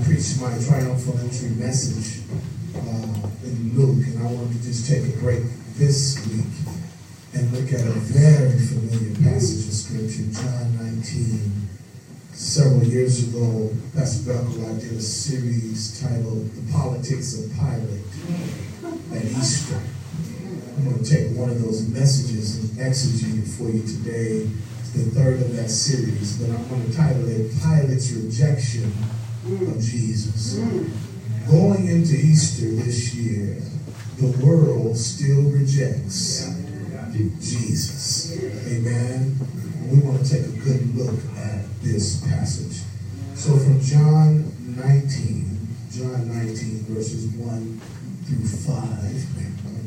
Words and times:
I 0.00 0.02
preached 0.04 0.40
my 0.40 0.56
triumphal 0.56 1.18
entry 1.18 1.50
message 1.60 2.24
uh, 2.74 3.28
in 3.44 3.76
Luke, 3.76 4.06
and 4.06 4.18
I 4.18 4.32
wanted 4.32 4.56
to 4.56 4.64
just 4.64 4.88
take 4.88 5.04
a 5.04 5.18
break 5.18 5.42
this 5.76 6.26
week 6.26 6.46
and 7.34 7.52
look 7.52 7.70
at 7.70 7.86
a 7.86 7.92
very 8.08 8.58
familiar 8.58 9.14
passage 9.16 9.68
of 9.68 9.74
Scripture, 9.74 10.32
John 10.32 10.94
19. 10.94 11.68
Several 12.32 12.82
years 12.84 13.28
ago, 13.28 13.76
Pastor 13.94 14.32
Beckel, 14.32 14.74
I 14.74 14.80
did 14.80 14.92
a 14.92 15.02
series 15.02 16.00
titled 16.00 16.50
The 16.50 16.72
Politics 16.72 17.38
of 17.38 17.52
Pilate 17.52 18.08
at 19.12 19.24
Easter. 19.36 19.82
I'm 20.78 20.84
going 20.84 21.04
to 21.04 21.10
take 21.10 21.36
one 21.36 21.50
of 21.50 21.62
those 21.62 21.86
messages 21.88 22.56
and 22.58 22.88
exegete 22.88 23.42
it 23.42 23.48
for 23.48 23.68
you 23.68 23.82
today, 23.82 24.48
It's 24.80 24.92
the 24.92 25.10
third 25.10 25.42
of 25.42 25.54
that 25.56 25.68
series, 25.68 26.38
but 26.38 26.48
I'm 26.56 26.66
going 26.68 26.90
to 26.90 26.96
title 26.96 27.28
it 27.28 27.52
Pilate's 27.60 28.12
Rejection 28.12 28.94
of 29.44 29.80
Jesus. 29.80 30.58
Going 31.50 31.86
into 31.86 32.14
Easter 32.14 32.70
this 32.84 33.14
year, 33.14 33.60
the 34.18 34.44
world 34.44 34.96
still 34.96 35.42
rejects 35.50 36.60
Jesus. 37.40 38.32
Amen. 38.66 39.36
We 39.90 40.00
want 40.00 40.24
to 40.24 40.30
take 40.30 40.46
a 40.46 40.56
good 40.60 40.94
look 40.94 41.18
at 41.36 41.64
this 41.82 42.20
passage. 42.28 42.82
So 43.34 43.56
from 43.56 43.80
John 43.80 44.44
19, 44.76 45.68
John 45.90 46.28
19, 46.28 46.84
verses 46.88 47.26
1 47.34 47.80
through 48.26 48.46
5, 48.46 48.76
I 48.76 48.86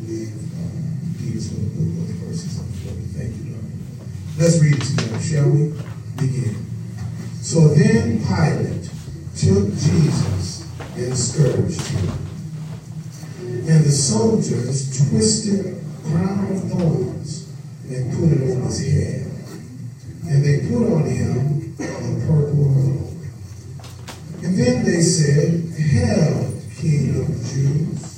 believe 0.01 0.33
Peter's 1.17 1.47
going 1.47 1.69
to 1.69 1.75
put 1.77 2.27
those 2.27 2.41
verses 2.41 2.57
for 2.57 2.93
me. 2.95 3.05
Thank 3.13 3.31
you, 3.37 3.53
Lord. 3.53 3.71
Let's 4.37 4.59
read 4.59 4.75
it 4.75 4.81
together, 4.81 5.21
shall 5.21 5.49
we? 5.49 5.73
Begin. 6.17 6.65
So 7.41 7.69
then 7.69 8.19
Pilate 8.19 8.82
took 9.35 9.69
Jesus 9.69 10.67
and 10.95 11.17
scourged 11.17 11.81
him. 11.87 12.09
And 13.67 13.85
the 13.85 13.91
soldiers 13.91 15.09
twisted 15.09 15.83
crown 16.03 16.51
of 16.51 16.71
thorns 16.71 17.49
and 17.89 18.11
put 18.13 18.31
it 18.31 18.55
on 18.55 18.61
his 18.63 18.79
head. 18.91 19.23
And 20.27 20.43
they 20.43 20.67
put 20.67 20.91
on 20.91 21.05
him 21.05 21.75
a 21.79 22.27
purple 22.27 22.65
robe. 22.65 23.13
And 24.43 24.57
then 24.57 24.85
they 24.85 25.01
said, 25.01 25.69
Hail, 25.77 26.53
King 26.75 27.21
of 27.21 27.27
the 27.27 27.49
Jews. 27.49 28.17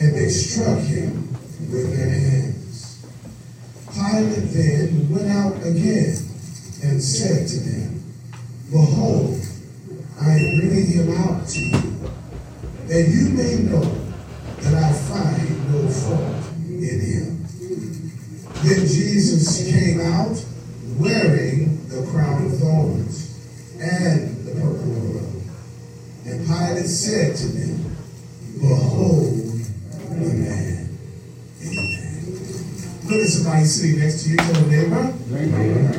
And 0.00 0.14
they 0.14 0.28
struck 0.28 0.80
him 0.80 1.32
with 1.70 1.96
their 1.96 2.10
hands. 2.10 3.06
Pilate 3.92 4.52
then 4.52 5.08
went 5.08 5.30
out 5.30 5.56
again 5.64 6.16
and 6.82 7.00
said 7.00 7.46
to 7.48 7.56
them, 7.60 8.04
Behold, 8.70 9.40
I 10.20 10.30
am 10.30 10.60
bringing 10.60 10.86
him 10.86 11.16
out 11.18 11.46
to 11.48 11.60
you, 11.60 12.10
that 12.86 13.08
you 13.08 13.30
may 13.30 13.56
know 13.68 13.82
that 14.60 14.74
I 14.74 14.92
find 14.92 15.72
no 15.72 15.88
fault 15.88 16.52
in 16.68 17.00
him. 17.00 17.44
Then 18.62 18.86
Jesus 18.86 19.70
came 19.72 20.00
out 20.00 20.42
wearing 20.98 21.88
the 21.88 22.06
crown 22.12 22.46
of 22.46 22.58
thorns 22.58 23.38
and 23.80 24.46
the 24.46 24.52
purple 24.52 24.92
robe. 25.02 25.42
And 26.26 26.46
Pilate 26.46 26.86
said 26.86 27.36
to 27.36 27.46
them, 27.48 27.96
Behold 28.60 29.34
the 30.10 30.32
man. 30.32 30.98
Amen. 31.60 32.14
Look 33.04 33.20
at 33.20 33.28
somebody 33.28 33.64
sitting 33.64 33.98
next 33.98 34.22
to 34.22 34.30
you. 34.30 34.36
Tell 34.36 34.66
neighbor. 34.66 35.12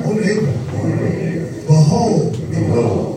Oh 0.05 0.13
neighbor. 0.13 1.65
Behold, 1.67 2.49
behold 2.49 3.14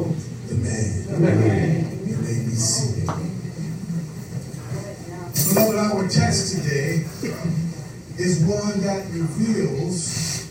one 8.48 8.80
that 8.80 9.04
reveals 9.10 10.48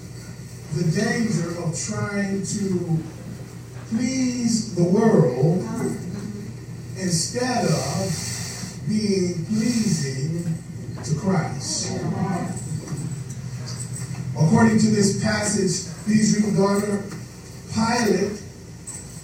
the 0.75 0.83
danger 1.01 1.49
of 1.63 1.75
trying 1.75 2.45
to 2.45 2.99
please 3.89 4.75
the 4.75 4.83
world 4.83 5.65
instead 6.99 7.65
of 7.65 8.83
being 8.87 9.43
pleasing 9.45 10.45
to 11.03 11.15
Christ. 11.15 11.91
According 14.35 14.77
to 14.77 14.87
this 14.87 15.23
passage, 15.23 15.91
read, 16.07 16.55
daughter, 16.55 17.01
Pilate 17.73 18.39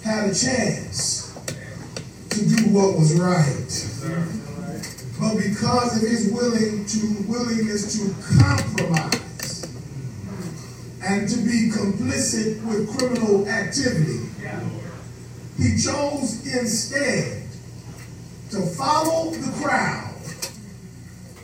had 0.02 0.30
a 0.30 0.34
chance 0.34 1.32
to 2.30 2.44
do 2.44 2.70
what 2.70 2.98
was 2.98 3.14
right. 3.14 4.43
But 5.24 5.38
because 5.38 5.96
of 6.02 6.06
his 6.06 6.30
willing 6.30 6.84
to 6.84 7.24
willingness 7.26 7.96
to 7.96 8.14
compromise 8.36 9.66
and 11.02 11.26
to 11.26 11.36
be 11.38 11.70
complicit 11.70 12.62
with 12.66 12.94
criminal 12.98 13.48
activity, 13.48 14.28
he 15.56 15.78
chose 15.82 16.44
instead 16.46 17.42
to 18.50 18.60
follow 18.76 19.30
the 19.30 19.50
crowd 19.62 20.14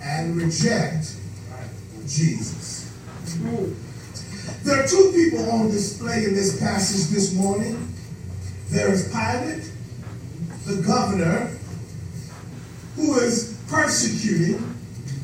and 0.02 0.36
reject 0.36 1.16
Jesus. 2.06 2.92
There 4.62 4.84
are 4.84 4.86
two 4.86 5.10
people 5.14 5.50
on 5.52 5.70
display 5.70 6.24
in 6.24 6.34
this 6.34 6.60
passage 6.60 7.14
this 7.14 7.32
morning. 7.32 7.94
There 8.68 8.92
is 8.92 9.08
Pilate, 9.08 9.72
the 10.66 10.82
governor, 10.82 11.56
who 12.96 13.18
is 13.20 13.49
persecuting 13.70 14.74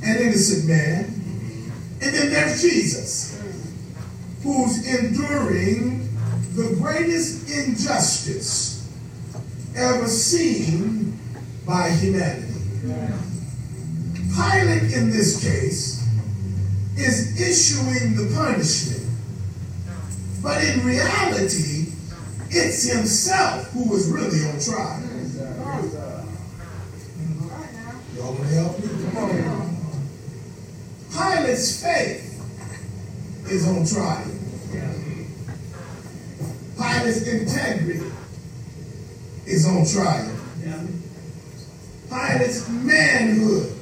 an 0.02 0.16
innocent 0.16 0.68
man. 0.68 1.04
And 2.00 2.14
then 2.14 2.30
there's 2.30 2.62
Jesus, 2.62 3.42
who's 4.42 4.86
enduring 4.86 6.08
the 6.54 6.76
greatest 6.80 7.50
injustice 7.50 8.88
ever 9.76 10.06
seen 10.06 11.18
by 11.66 11.90
humanity. 11.90 12.54
Pilate, 14.34 14.92
in 14.92 15.10
this 15.10 15.42
case, 15.42 16.06
is 16.96 17.40
issuing 17.40 18.16
the 18.16 18.34
punishment 18.34 19.02
But 20.42 20.62
in 20.64 20.84
reality, 20.84 21.92
it's 22.50 22.90
himself 22.90 23.70
who 23.72 23.90
was 23.90 24.08
really 24.08 24.46
on 24.48 24.60
trial. 24.60 25.02
Y'all 28.14 28.24
want 28.24 28.26
to 28.26 28.32
help 28.46 28.78
me? 28.78 28.88
Come 29.12 29.16
on. 29.16 29.66
Pilate's 31.12 31.82
faith 31.82 32.22
is 33.50 33.66
on 33.66 33.86
trial. 33.86 34.30
Pilate's 36.76 37.26
integrity 37.26 38.12
is 39.46 39.66
on 39.66 39.86
trial. 39.86 40.32
Pilate's 42.08 42.68
manhood 42.68 43.72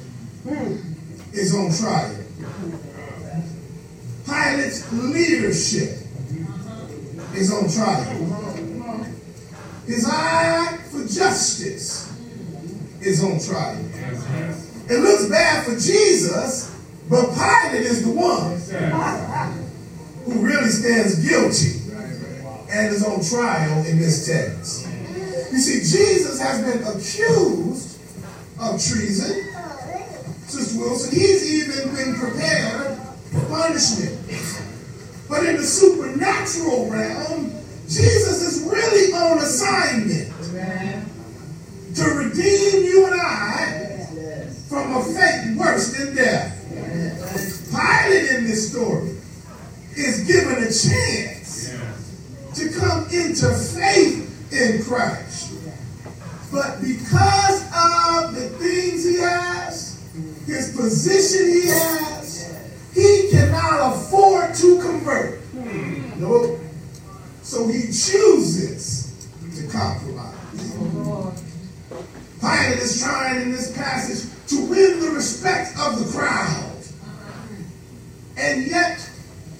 is 1.33 1.53
on 1.53 1.71
trial. 1.71 2.15
Pilate's 4.25 4.91
leadership 4.93 5.99
is 7.35 7.51
on 7.53 7.69
trial. 7.69 9.15
His 9.85 10.07
eye 10.09 10.77
for 10.89 11.01
justice 11.01 12.14
is 13.05 13.23
on 13.23 13.39
trial. 13.39 13.77
It 14.89 14.99
looks 14.99 15.29
bad 15.29 15.65
for 15.65 15.71
Jesus, 15.71 16.75
but 17.09 17.33
Pilate 17.33 17.85
is 17.85 18.03
the 18.03 18.11
one 18.11 18.59
who 20.25 20.45
really 20.45 20.69
stands 20.69 21.27
guilty 21.27 21.81
and 22.71 22.93
is 22.93 23.05
on 23.05 23.23
trial 23.23 23.85
in 23.85 23.99
this 23.99 24.25
text. 24.27 24.87
You 25.51 25.59
see, 25.59 25.79
Jesus 25.79 26.41
has 26.41 26.61
been 26.61 26.83
accused 26.83 27.99
of 28.59 28.81
treason. 28.83 29.43
Sister 30.47 30.79
Wilson, 30.79 31.11
he's 31.11 31.65
even 31.65 31.95
been 31.95 32.15
prepared 32.15 32.97
for 33.31 33.45
punishment. 33.47 34.19
But 35.29 35.45
in 35.45 35.57
the 35.57 35.63
supernatural 35.63 36.89
realm, 36.89 37.51
Jesus 37.87 38.41
is 38.41 38.63
really 38.63 39.13
on 39.13 39.37
assignment 39.39 40.31
to 41.95 42.03
redeem 42.03 42.64
from 44.75 44.97
a 44.97 45.03
fate 45.05 45.55
worse 45.55 45.93
than 45.93 46.13
death. 46.13 46.51
Pilate 47.71 48.31
in 48.31 48.43
this 48.43 48.71
story 48.71 49.15
is 49.95 50.27
given 50.27 50.57
a 50.57 50.67
chance 50.67 51.73
to 52.55 52.69
come 52.77 53.05
into 53.05 53.53
faith 53.53 54.51
in 54.51 54.83
Christ. 54.83 55.53
But 56.51 56.81
because 56.81 57.61
of 57.73 58.35
the 58.35 58.49
things 58.59 59.05
he 59.05 59.15
has, 59.19 60.11
his 60.45 60.75
position 60.75 61.53
he 61.53 61.67
has, 61.69 62.59
he 62.93 63.29
cannot 63.31 63.93
afford 63.93 64.55
to 64.55 64.81
convert. 64.81 65.39
No. 66.17 66.59
So 67.43 67.65
he 67.69 67.83
chooses 67.83 69.25
to 69.55 69.71
compromise. 69.71 70.35
Pilate 72.41 72.79
is 72.79 73.01
trying 73.01 73.41
in 73.43 73.51
this 73.53 73.73
passage 73.77 74.34
to 74.47 74.65
win 74.65 74.99
the 74.99 75.11
respect 75.11 75.77
of 75.79 75.99
the 75.99 76.17
crowd. 76.17 76.71
And 78.37 78.67
yet 78.67 79.09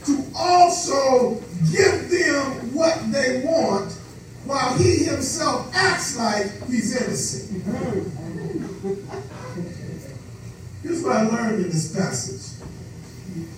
to 0.05 0.23
also 0.35 1.41
give 1.71 2.09
them 2.09 2.73
what 2.73 3.11
they 3.11 3.41
want 3.45 3.91
while 4.45 4.77
he 4.77 5.05
himself 5.05 5.71
acts 5.73 6.17
like 6.17 6.51
he's 6.67 6.95
innocent. 6.95 7.63
Here's 10.83 11.01
what 11.01 11.15
I 11.15 11.21
learned 11.23 11.65
in 11.65 11.71
this 11.71 11.95
passage. 11.95 12.55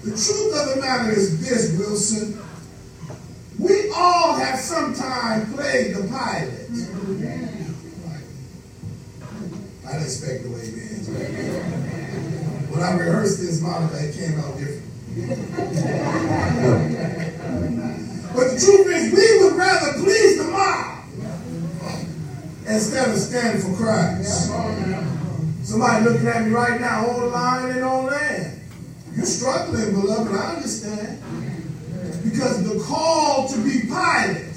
The 0.04 0.12
truth 0.12 0.56
of 0.56 0.76
the 0.76 0.82
matter 0.82 1.12
is 1.12 1.42
this, 1.42 1.78
Wilson. 1.78 2.42
We 3.60 3.92
all 3.94 4.36
have 4.36 4.60
sometime 4.60 5.54
played 5.54 5.96
the 5.96 6.04
Pilate. 6.04 7.47
I 9.88 10.00
didn't 10.00 10.52
way 10.52 10.68
man. 10.76 11.00
When 12.72 12.84
I 12.84 12.92
rehearsed 12.98 13.40
this 13.40 13.62
model, 13.62 13.90
it 13.94 14.14
came 14.14 14.38
out 14.40 14.58
different. 14.58 14.84
but 18.36 18.52
the 18.52 18.60
truth 18.60 18.88
is, 18.88 19.14
we 19.14 19.44
would 19.44 19.56
rather 19.56 19.94
please 19.94 20.38
the 20.38 20.44
mob 20.52 21.06
instead 22.68 23.10
of 23.10 23.18
standing 23.18 23.62
for 23.62 23.78
Christ. 23.82 24.52
Somebody 25.64 26.06
looking 26.06 26.28
at 26.28 26.46
me 26.46 26.52
right 26.52 26.82
now 26.82 27.08
on 27.08 27.20
the 27.22 27.26
line 27.28 27.72
and 27.72 27.84
on 27.84 28.08
land. 28.08 28.62
You're 29.16 29.26
struggling, 29.26 29.94
beloved, 29.94 30.36
I 30.36 30.56
understand. 30.56 31.24
Because 32.24 32.64
the 32.68 32.84
call 32.84 33.48
to 33.48 33.58
be 33.64 33.82
Pilate 33.82 34.54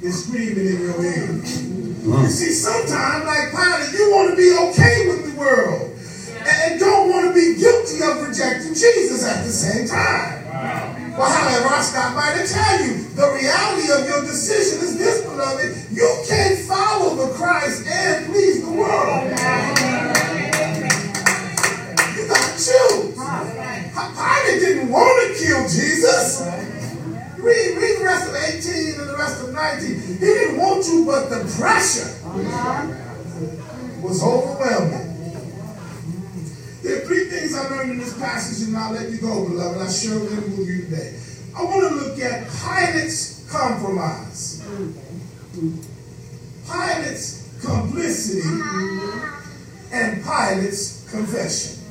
is 0.00 0.24
screaming 0.24 0.66
in 0.66 0.80
your 0.80 1.04
ear. 1.04 1.91
Mm. 2.02 2.22
You 2.24 2.28
see, 2.28 2.50
sometimes, 2.50 3.24
like 3.26 3.54
Pilate, 3.54 3.94
you 3.94 4.10
want 4.10 4.30
to 4.30 4.36
be 4.36 4.50
okay 4.50 5.06
with 5.06 5.22
the 5.22 5.38
world 5.38 5.94
and 6.42 6.80
don't 6.80 7.08
want 7.08 7.30
to 7.30 7.32
be 7.32 7.54
guilty 7.54 8.02
of 8.02 8.26
rejecting 8.26 8.74
Jesus 8.74 9.22
at 9.22 9.44
the 9.44 9.50
same 9.50 9.86
time. 9.86 10.42
Well, 11.14 11.30
however, 11.30 11.68
I 11.70 11.80
stop 11.80 12.16
by 12.18 12.34
to 12.34 12.42
tell 12.42 12.82
you 12.82 13.06
the 13.14 13.30
reality 13.38 13.86
of 13.94 14.08
your 14.10 14.22
decision 14.22 14.82
is 14.82 14.98
this, 14.98 15.22
beloved. 15.22 15.94
You 15.94 16.10
can't 16.26 16.58
follow 16.66 17.14
the 17.14 17.32
Christ 17.34 17.86
and 17.86 18.26
please 18.26 18.66
the 18.66 18.72
world. 18.72 19.22
You 22.18 22.26
got 22.26 22.42
to 22.42 22.54
choose. 22.58 23.14
Pilate 23.14 24.58
didn't 24.58 24.90
want 24.90 25.22
to 25.22 25.38
kill 25.38 25.62
Jesus. 25.68 26.71
Read, 27.42 27.76
read 27.76 27.98
the 27.98 28.04
rest 28.04 28.28
of 28.28 28.36
18 28.36 29.00
and 29.00 29.08
the 29.08 29.16
rest 29.18 29.42
of 29.42 29.52
19. 29.52 30.00
He 30.00 30.14
didn't 30.18 30.58
want 30.58 30.84
to, 30.84 31.04
but 31.04 31.28
the 31.28 31.42
pressure 31.58 32.14
was 34.00 34.22
overwhelming. 34.22 35.08
There 36.82 37.02
are 37.02 37.04
three 37.04 37.24
things 37.24 37.54
I 37.56 37.68
learned 37.68 37.90
in 37.92 37.98
this 37.98 38.16
passage, 38.16 38.68
and 38.68 38.76
I'll 38.76 38.92
let 38.92 39.10
you 39.10 39.18
go, 39.18 39.48
beloved. 39.48 39.80
I 39.80 39.90
share 39.90 40.20
them 40.20 40.56
with 40.56 40.68
you 40.68 40.84
today. 40.84 41.18
I 41.56 41.64
want 41.64 41.88
to 41.88 41.94
look 41.94 42.18
at 42.20 42.46
Pilate's 42.48 43.50
compromise. 43.50 44.62
Pilate's 46.70 47.58
complicity 47.60 48.48
and 49.92 50.22
Pilate's 50.22 51.10
confession. 51.10 51.82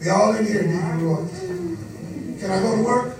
They 0.00 0.10
all 0.10 0.34
in 0.34 0.44
here, 0.46 0.64
Roy. 0.98 1.28
Can 2.40 2.50
I 2.50 2.60
go 2.60 2.76
to 2.76 2.82
work? 2.82 3.16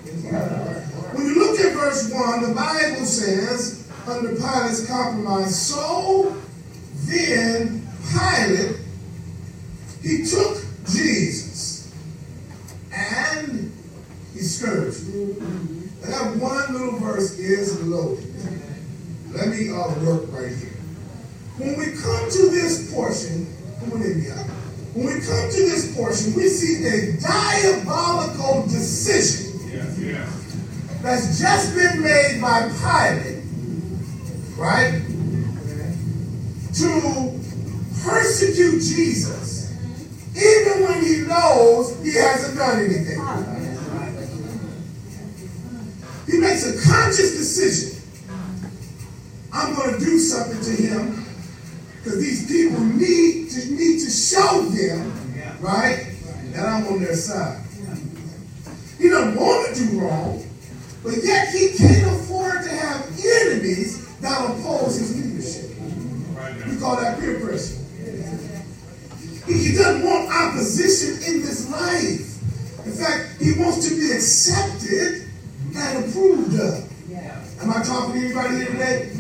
When 1.13 1.27
you 1.27 1.35
look 1.35 1.59
at 1.59 1.75
verse 1.91 2.13
1, 2.13 2.43
the 2.49 2.55
Bible 2.55 3.05
says, 3.05 3.89
under 4.07 4.37
Pilate's 4.37 4.87
compromise, 4.87 5.61
so 5.61 6.37
then 7.07 7.89
Pilate, 8.13 8.77
he 10.01 10.25
took 10.25 10.65
Jesus 10.87 11.93
and 12.93 13.73
he 14.33 14.39
scourged 14.39 15.05
him. 15.09 15.91
That 16.03 16.37
one 16.37 16.73
little 16.73 16.99
verse 17.01 17.37
is 17.39 17.83
loaded. 17.83 18.25
Let 19.33 19.49
me 19.49 19.71
uh, 19.71 19.89
work 20.05 20.31
right 20.31 20.55
here. 20.55 20.71
When 21.59 21.77
we 21.77 22.01
come 22.01 22.31
to 22.31 22.51
this 22.51 22.93
portion, 22.95 23.53
come 23.81 23.93
on 23.95 24.03
in. 24.03 24.21
When 24.95 25.07
we 25.07 25.21
come 25.27 25.51
to 25.51 25.57
this 25.57 25.95
portion, 25.97 26.35
we 26.35 26.49
see 26.49 26.87
a 26.87 27.21
diabolical 27.21 28.63
decision 28.63 29.50
that's 31.03 31.39
just 31.41 31.75
been 31.75 32.03
made 32.03 32.41
by 32.41 32.69
Pilate, 32.69 33.43
right? 34.57 35.03
To 36.75 37.41
persecute 38.05 38.81
Jesus, 38.81 39.73
even 40.37 40.85
when 40.85 41.03
he 41.03 41.23
knows 41.27 42.03
he 42.03 42.15
hasn't 42.15 42.57
done 42.57 42.79
anything. 42.81 43.21
He 46.27 46.39
makes 46.39 46.65
a 46.65 46.89
conscious 46.89 47.37
decision. 47.37 47.97
I'm 49.53 49.75
going 49.75 49.99
to 49.99 50.05
do 50.05 50.19
something 50.19 50.61
to 50.61 50.83
him 50.83 51.25
because 51.97 52.21
these 52.21 52.47
people 52.47 52.81
need 52.81 53.51
to 53.51 53.71
need 53.73 53.99
to 54.05 54.11
show 54.11 54.63
them, 54.63 55.13
right, 55.61 56.15
that 56.53 56.67
I'm 56.67 56.87
on 56.87 57.03
their 57.03 57.17
side. 57.17 57.65
He 58.99 59.09
doesn't 59.09 59.35
want 59.35 59.75
to 59.75 59.87
do 59.87 60.01
wrong, 60.01 60.45
but 61.03 61.15
yet 61.23 61.49
he 61.49 61.73
can't 61.77 62.07
afford 62.13 62.63
to 62.63 62.69
have 62.69 63.07
enemies 63.07 64.07
that 64.21 64.51
oppose 64.51 64.99
his 64.99 65.17
leadership. 65.17 65.71
We 66.69 66.79
call 66.79 66.97
that 66.97 67.19
peer 67.19 67.41
pressure. 67.41 67.77
He 69.47 69.75
doesn't 69.75 70.05
want 70.05 70.31
opposition 70.33 71.35
in 71.35 71.41
this 71.43 71.71
life. 71.71 72.87
In 72.87 72.93
fact, 72.93 73.41
he 73.41 73.53
wants 73.59 73.89
to 73.89 73.97
be 73.97 74.13
accepted 74.13 75.29
and 75.77 76.05
approved 76.05 76.61
of. 76.61 76.91
Am 77.63 77.71
I 77.71 77.83
talking 77.83 78.15
to 78.15 78.27
anybody 78.27 78.57
here 78.57 78.67
today? 78.67 79.13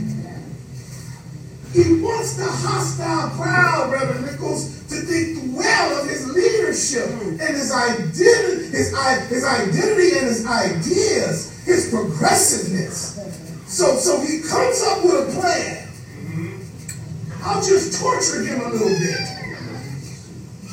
He 1.72 2.00
wants 2.00 2.34
the 2.34 2.46
hostile 2.46 3.30
crowd, 3.30 3.92
Reverend 3.92 4.26
Nichols, 4.26 4.79
to 4.90 4.96
think 4.96 5.56
well 5.56 6.02
of 6.02 6.10
his 6.10 6.26
leadership 6.34 7.06
and 7.06 7.56
his 7.56 7.70
identity, 7.70 8.66
his, 8.74 8.90
his 9.28 9.44
identity 9.44 10.18
and 10.18 10.26
his 10.26 10.46
ideas, 10.46 11.64
his 11.64 11.90
progressiveness. 11.90 13.14
So, 13.66 13.96
so 13.96 14.20
he 14.20 14.40
comes 14.40 14.82
up 14.82 15.04
with 15.04 15.28
a 15.28 15.40
plan. 15.40 15.88
I'll 17.42 17.62
just 17.62 18.00
torture 18.00 18.42
him 18.42 18.60
a 18.60 18.68
little 18.68 18.88
bit, 18.88 19.20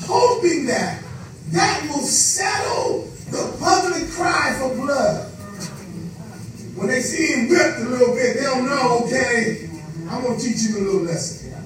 hoping 0.06 0.66
that 0.66 1.04
that 1.52 1.88
will 1.88 2.02
settle 2.02 3.04
the 3.30 3.56
public 3.60 4.10
cry 4.10 4.58
for 4.60 4.76
blood. 4.76 5.32
When 6.76 6.88
they 6.88 7.02
see 7.02 7.34
him 7.34 7.50
whipped 7.50 7.80
a 7.80 7.90
little 7.90 8.16
bit, 8.16 8.38
they'll 8.38 8.64
know, 8.64 9.04
okay, 9.06 9.70
I'm 10.10 10.24
going 10.24 10.40
to 10.40 10.44
teach 10.44 10.70
him 10.70 10.76
a 10.76 10.80
little 10.80 11.02
lesson. 11.02 11.57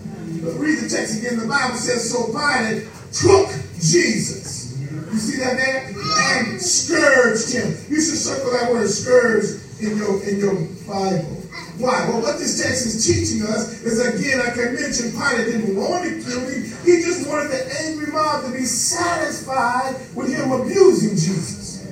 But 0.43 0.57
read 0.57 0.79
the 0.79 0.89
text 0.89 1.19
again. 1.19 1.39
The 1.39 1.47
Bible 1.47 1.77
says, 1.77 2.09
so 2.09 2.27
Pilate 2.33 2.87
took 3.13 3.49
Jesus. 3.79 4.79
You 4.81 5.17
see 5.17 5.37
that 5.39 5.57
there? 5.57 5.93
And 6.37 6.61
scourged 6.61 7.53
him. 7.53 7.77
You 7.89 8.01
should 8.01 8.17
circle 8.17 8.51
that 8.51 8.71
word 8.71 8.89
scourged 8.89 9.81
in 9.81 9.97
your, 9.97 10.23
in 10.23 10.39
your 10.39 10.55
Bible. 10.87 11.37
Why? 11.77 12.07
Well, 12.09 12.21
what 12.21 12.37
this 12.37 12.61
text 12.61 12.85
is 12.85 13.05
teaching 13.05 13.43
us 13.43 13.81
is, 13.83 13.99
again, 13.99 14.39
like 14.39 14.57
I 14.57 14.71
mentioned, 14.71 15.13
Pilate 15.13 15.47
didn't 15.47 15.75
want 15.75 16.05
to 16.05 16.21
kill 16.23 16.41
him. 16.41 16.63
He 16.85 17.01
just 17.01 17.27
wanted 17.27 17.51
the 17.51 17.81
angry 17.81 18.11
mob 18.11 18.45
to 18.45 18.51
be 18.51 18.65
satisfied 18.65 19.95
with 20.15 20.29
him 20.29 20.51
abusing 20.51 21.11
Jesus. 21.11 21.85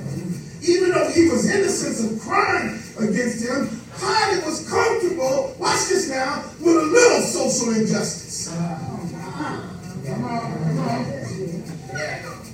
Even 0.68 0.91
though 0.91 1.10
he 1.10 1.29
was 1.29 1.50
innocent 1.50 2.12
of 2.12 2.20
crime 2.20 2.82
against 3.00 3.48
him, 3.48 3.78
Pilate 4.00 4.46
was 4.46 4.70
comfortable, 4.70 5.56
watch 5.60 5.89
this 5.89 6.10
now, 6.10 6.44
with 6.62 6.77
a 6.77 6.86
little 6.86 7.22
social 7.22 7.74
injustice. 7.75 8.50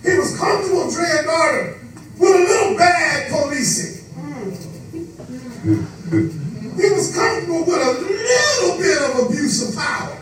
He 0.04 0.18
was 0.18 0.38
comfortable, 0.38 0.90
Dre 0.92 1.06
and 1.20 1.28
with 2.18 2.36
a 2.36 2.40
little 2.40 2.78
bad 2.78 3.32
policing. 3.32 4.04
He 6.75 6.90
was 6.92 7.16
comfortable 7.16 7.66
with 7.66 7.82
a 7.82 7.94
little 8.02 8.78
bit 8.78 9.02
of 9.02 9.30
abuse 9.30 9.70
of 9.70 9.75
power. 9.75 10.18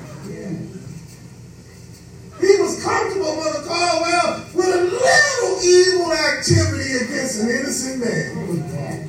He 2.42 2.62
was 2.62 2.84
comfortable, 2.84 3.36
Mother 3.36 3.64
Caldwell, 3.66 4.46
with 4.54 4.68
a 4.68 4.82
little 4.84 5.64
evil 5.64 6.12
activity 6.12 7.06
against 7.06 7.42
an 7.42 7.50
innocent 7.50 8.04
man. 8.04 9.03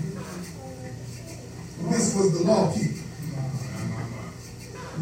This 1.94 2.14
was 2.16 2.38
the 2.38 2.44
law 2.44 2.72
keeper. 2.72 3.00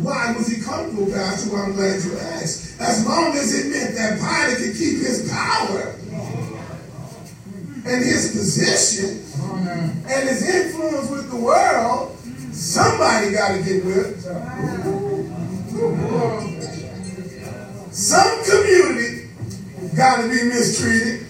Why 0.02 0.34
was 0.36 0.46
he 0.48 0.62
comfortable, 0.62 1.12
Pastor? 1.12 1.50
Well, 1.52 1.64
I'm 1.64 1.72
glad 1.72 2.02
you 2.02 2.16
asked. 2.18 2.80
As 2.80 3.06
long 3.06 3.32
as 3.36 3.52
it 3.54 3.70
meant 3.70 3.94
that 3.96 4.18
Pilate 4.18 4.58
could 4.58 4.78
keep 4.78 4.98
his 5.00 5.30
power 5.30 5.94
and 7.84 8.04
his 8.04 8.32
position 8.32 9.24
and 10.06 10.28
his 10.28 10.48
influence 10.48 11.10
with 11.10 11.30
the 11.30 11.36
world, 11.36 12.12
Somebody 12.52 13.32
got 13.32 13.56
to 13.56 13.62
get 13.62 13.82
whipped. 13.82 14.20
Some 17.92 18.44
community 18.44 19.30
got 19.96 20.20
to 20.20 20.28
be 20.28 20.44
mistreated 20.44 21.26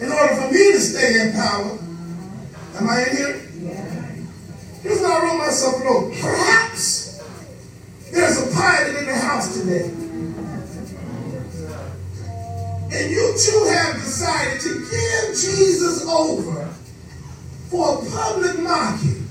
in 0.00 0.12
order 0.12 0.34
for 0.36 0.52
me 0.52 0.72
to 0.72 0.80
stay 0.80 1.22
in 1.22 1.32
power. 1.32 1.78
Am 2.76 2.88
I 2.88 3.04
in 3.04 3.16
here? 3.16 3.51
I 5.12 5.20
wrote 5.22 5.36
myself 5.36 5.80
a 5.80 5.84
note. 5.84 6.14
Perhaps 6.20 7.20
there's 8.10 8.38
a 8.38 8.46
Pilate 8.46 8.96
in 8.96 9.06
the 9.06 9.14
house 9.14 9.58
today. 9.60 9.90
And 12.94 13.10
you 13.10 13.34
too 13.38 13.64
have 13.70 13.94
decided 13.96 14.60
to 14.62 14.68
give 14.68 15.34
Jesus 15.36 16.06
over 16.08 16.66
for 17.68 17.92
a 17.92 18.10
public 18.10 18.58
mocking 18.60 19.28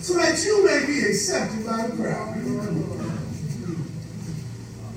so 0.00 0.14
that 0.14 0.44
you 0.44 0.64
may 0.64 0.86
be 0.86 1.00
accepted 1.00 1.66
by 1.66 1.86
the 1.88 1.96
crowd. 1.96 2.36
You 2.36 2.42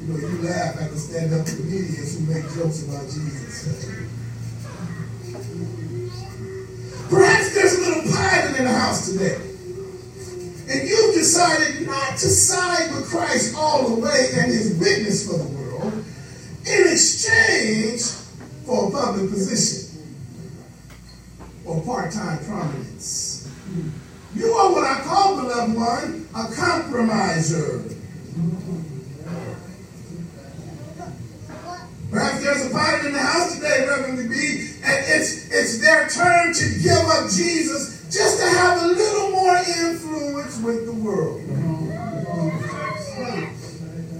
know, 0.05 0.17
you 0.17 0.41
laugh 0.47 0.77
at 0.79 0.91
the 0.91 0.97
stand-up 0.97 1.45
comedians 1.47 2.19
who 2.19 2.25
make 2.33 2.43
jokes 2.53 2.83
about 2.83 3.05
Jesus. 3.05 3.65
Perhaps 7.09 7.53
there's 7.55 7.73
a 7.73 7.79
little 7.79 8.03
Pilate 8.03 8.57
in 8.59 8.65
the 8.65 8.71
house 8.71 9.11
today. 9.11 9.56
And 10.69 10.87
you've 10.87 11.15
decided 11.15 11.87
not 11.87 12.11
to 12.11 12.27
side 12.27 12.93
with 12.93 13.05
Christ 13.05 13.55
all 13.55 13.87
the 13.87 14.01
way 14.01 14.29
and 14.35 14.51
his 14.51 14.77
witness 14.77 15.25
for 15.25 15.37
the 15.37 15.47
world 15.57 15.93
in 16.65 16.91
exchange 16.91 18.01
for 18.65 18.89
a 18.89 18.91
public 18.91 19.29
position 19.29 20.03
or 21.65 21.81
part-time 21.83 22.43
prominence. 22.45 23.49
You 24.35 24.47
are 24.51 24.71
what 24.73 24.83
I 24.83 25.01
call, 25.01 25.37
beloved 25.37 25.73
one, 25.73 26.27
a 26.35 26.53
compromiser. 26.53 27.83
Perhaps 32.11 32.43
there's 32.43 32.65
a 32.65 32.69
fight 32.69 33.05
in 33.05 33.13
the 33.13 33.19
house 33.19 33.55
today, 33.55 33.85
Reverend 33.87 34.29
B, 34.29 34.35
and 34.83 35.05
it's 35.07 35.49
it's 35.51 35.79
their 35.79 36.07
turn 36.07 36.53
to 36.53 36.79
give 36.81 36.97
up 36.97 37.29
Jesus 37.29 37.96
just 38.09 38.39
to 38.39 38.47
have 38.47 38.83
a 38.83 38.87
little 38.87 39.31
more 39.31 39.55
influence 39.57 40.61
with 40.61 40.85
the 40.85 40.93
world. 40.93 41.41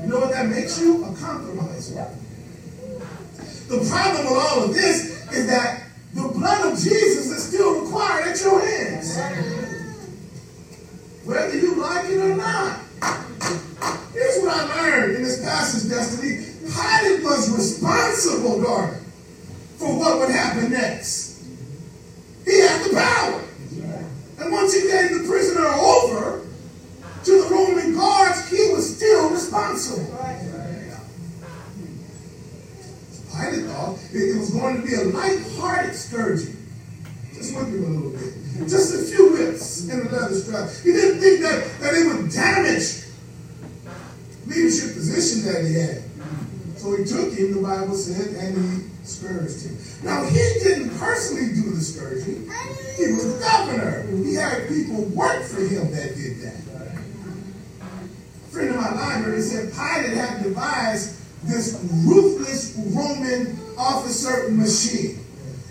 You 0.02 0.14
know 0.14 0.20
what 0.20 0.32
that 0.32 0.48
makes 0.48 0.80
you? 0.80 1.04
A 1.06 1.16
compromiser. 1.16 2.08
The 3.68 3.78
problem 3.90 4.26
with 4.26 4.38
all 4.38 4.64
of 4.64 4.74
this 4.74 5.32
is 5.34 5.48
that 5.48 5.84
the 6.14 6.28
blood 6.30 6.72
of 6.72 6.80
Jesus 6.80 7.28
is 7.28 7.44
still 7.44 7.82
required 7.82 8.28
at 8.30 8.42
your 8.42 8.60
hands 8.60 9.68
whether 11.28 11.58
you 11.60 11.76
like 11.76 12.10
it 12.10 12.18
or 12.20 12.36
not. 12.38 12.80
Here's 14.14 14.42
what 14.42 14.56
I 14.56 14.82
learned 14.82 15.18
in 15.18 15.24
this 15.24 15.44
passage, 15.44 15.90
Destiny. 15.90 16.46
Pilate 16.62 17.22
was 17.22 17.52
responsible, 17.52 18.64
daughter, 18.64 19.02
for 19.76 20.00
what 20.00 20.20
would 20.20 20.30
happen 20.30 20.72
next. 20.72 21.27
Machine. 64.68 65.24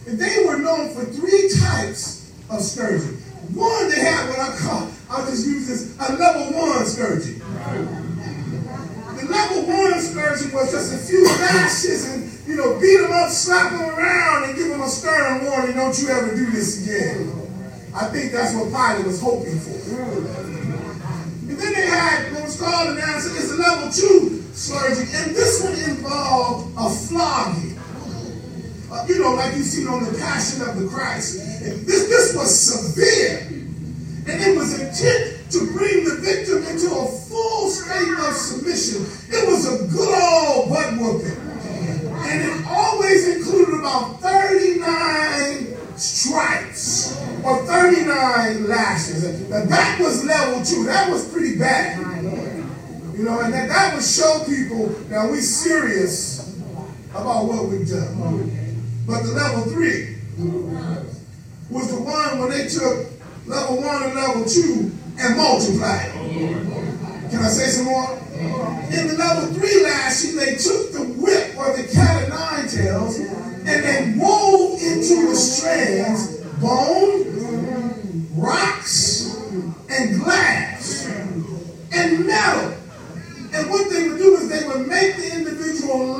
And 0.09 0.19
they 0.19 0.45
were 0.47 0.57
known 0.57 0.95
for 0.95 1.05
three 1.05 1.51
types 1.61 2.33
of 2.49 2.63
scourging. 2.63 3.21
One, 3.53 3.91
they 3.91 4.01
had 4.01 4.29
what 4.29 4.41
I 4.41 4.57
call, 4.57 4.89
I'll 5.11 5.27
just 5.27 5.47
use 5.47 5.69
this, 5.69 5.97
a 6.01 6.17
level 6.17 6.57
one 6.57 6.85
scourging. 6.87 7.39
The 9.17 9.27
level 9.29 9.69
one 9.69 10.01
scourging 10.01 10.53
was 10.53 10.73
just 10.73 10.95
a 10.95 10.99
few 10.99 11.25
lashes 11.27 12.09
and, 12.09 12.49
you 12.49 12.57
know, 12.57 12.81
beat 12.81 12.97
them 12.99 13.13
up, 13.13 13.31
slap 13.31 13.73
them 13.73 13.83
around, 13.83 14.45
and 14.45 14.57
give 14.57 14.69
them 14.69 14.81
a 14.81 14.89
stern 14.89 15.45
warning, 15.45 15.77
don't 15.77 15.97
you 16.01 16.09
ever 16.09 16.35
do 16.35 16.51
this 16.51 16.83
again. 16.83 17.33
I 17.95 18.09
think 18.09 18.33
that's 18.33 18.55
what 18.55 18.73
Pilate 18.73 19.07
was 19.07 19.21
hoping 19.21 19.59
for. 19.59 19.77
And 21.49 21.59
then 21.59 21.73
they 21.73 21.87
had 21.87 22.33
what 22.33 22.45
was 22.45 22.61
called 22.61 22.97
an 22.97 22.99
answer 22.99 23.31
a 23.31 23.57
level 23.57 23.91
two 23.91 24.43
scourging, 24.53 25.09
and 25.15 25.35
this 25.35 25.63
one 25.63 25.75
involved 25.75 26.75
a 26.77 26.91
flogging 26.91 27.76
uh, 28.91 29.05
you 29.09 29.19
know, 29.19 29.35
like 29.35 29.55
you 29.57 29.63
see 29.63 29.87
on 29.87 30.05
the 30.05 30.19
Passion 30.19 30.63
of 30.63 30.79
the 30.81 30.87
Christ. 30.89 31.39
This, 31.87 32.09
this 32.09 32.37
was 32.37 32.49
severe. 32.51 33.41
And 34.29 34.43
it 34.43 34.57
was 34.57 34.79
intent 34.79 35.51
to 35.53 35.73
bring 35.73 36.05
the 36.05 36.17
victim 36.17 36.59
into 36.67 36.87
a 36.87 37.07
full 37.07 37.71
state 37.71 38.13
of 38.19 38.35
submission. 38.35 39.03
It 39.31 39.47
was 39.47 39.67
a 39.67 39.87
good 39.87 40.23
old 40.23 40.69
butt 40.71 40.99
whooping. 40.99 41.41
And 42.27 42.43
it 42.43 42.67
always 42.69 43.37
included 43.37 43.81
about 43.81 44.21
39 44.21 45.77
stripes 45.97 47.17
or 47.45 47.65
39 47.67 48.69
lashes. 48.69 49.25
And 49.25 49.69
that 49.69 50.01
was 50.01 50.25
level 50.25 50.65
two. 50.65 50.85
That 50.85 51.11
was 51.11 51.29
pretty 51.33 51.59
bad. 51.59 51.99
You 53.15 53.25
know, 53.25 53.41
and 53.41 53.53
that, 53.55 53.69
that 53.69 53.95
would 53.95 54.05
show 54.05 54.43
people 54.45 54.91
now 55.09 55.31
we're 55.31 55.41
serious 55.41 56.61
about 57.11 57.47
what 57.47 57.69
we've 57.69 57.89
done. 57.89 58.66
But 59.07 59.23
the 59.23 59.33
level 59.33 59.63
three 59.71 60.17
was 61.71 61.91
the 61.91 62.01
one 62.01 62.41
when 62.41 62.51
they 62.51 62.67
took 62.67 63.07
level 63.47 63.77
one 63.81 64.03
and 64.03 64.15
level 64.15 64.45
two 64.45 64.91
and 65.19 65.37
multiplied. 65.37 66.11
Can 67.31 67.39
I 67.39 67.49
say 67.49 67.69
some 67.69 67.85
more? 67.85 68.19
In 68.91 69.07
the 69.07 69.15
level 69.17 69.55
three 69.55 69.85
lashing, 69.85 70.35
they 70.35 70.57
took 70.57 70.93
the 70.93 71.05
whip 71.19 71.57
or 71.57 71.77
the 71.77 71.89
cat 71.93 72.25
of 72.25 72.29
nine 72.31 72.69
tails 72.69 73.19
and 73.19 73.67
they 73.67 74.15
wove 74.19 74.83
into 74.83 75.29
the 75.29 75.37
strands 75.37 76.39
bone, 76.61 78.27
rocks, 78.35 79.37
and 79.89 80.21
glass, 80.21 81.07
and 81.93 82.27
metal. 82.27 82.75
And 83.53 83.71
what 83.71 83.89
they 83.89 84.09
would 84.09 84.19
do 84.19 84.37
is 84.37 84.49
they 84.49 84.67
would 84.67 84.89
make 84.89 85.17
the 85.17 85.33
individual 85.33 86.19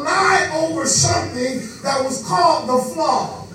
over 0.87 0.93
something 0.93 1.83
that 1.83 2.05
was 2.05 2.25
called 2.27 2.69
the 2.69 2.95
flog. 2.95 3.49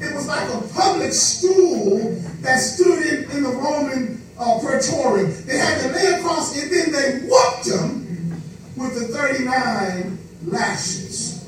It 0.00 0.14
was 0.14 0.26
like 0.26 0.48
a 0.48 0.60
public 0.74 1.12
stool 1.12 2.20
that 2.40 2.56
stood 2.56 3.06
in, 3.06 3.30
in 3.30 3.42
the 3.44 3.50
Roman 3.50 4.20
uh, 4.38 4.58
Praetorium. 4.60 5.32
They 5.46 5.58
had 5.58 5.80
to 5.82 5.88
lay 5.92 6.18
across, 6.18 6.60
and 6.60 6.72
then 6.72 6.90
they 6.90 7.28
whooped 7.28 7.64
them 7.66 8.42
with 8.76 8.98
the 8.98 9.06
39 9.16 10.18
lashes. 10.46 11.46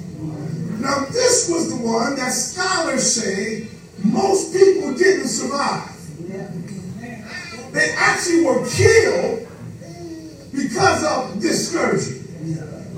Now, 0.81 1.07
this 1.07 1.51
was 1.51 1.77
the 1.77 1.85
one 1.85 2.17
that 2.17 2.31
scholars 2.31 3.15
say 3.15 3.69
most 4.05 4.53
people 4.53 4.95
didn't 4.95 5.29
survive. 5.29 5.93
They 7.73 7.95
actually 7.99 8.45
were 8.45 8.65
killed 8.69 9.49
because 10.53 11.05
of 11.05 11.41
this 11.41 11.73
discouragement. 11.73 12.17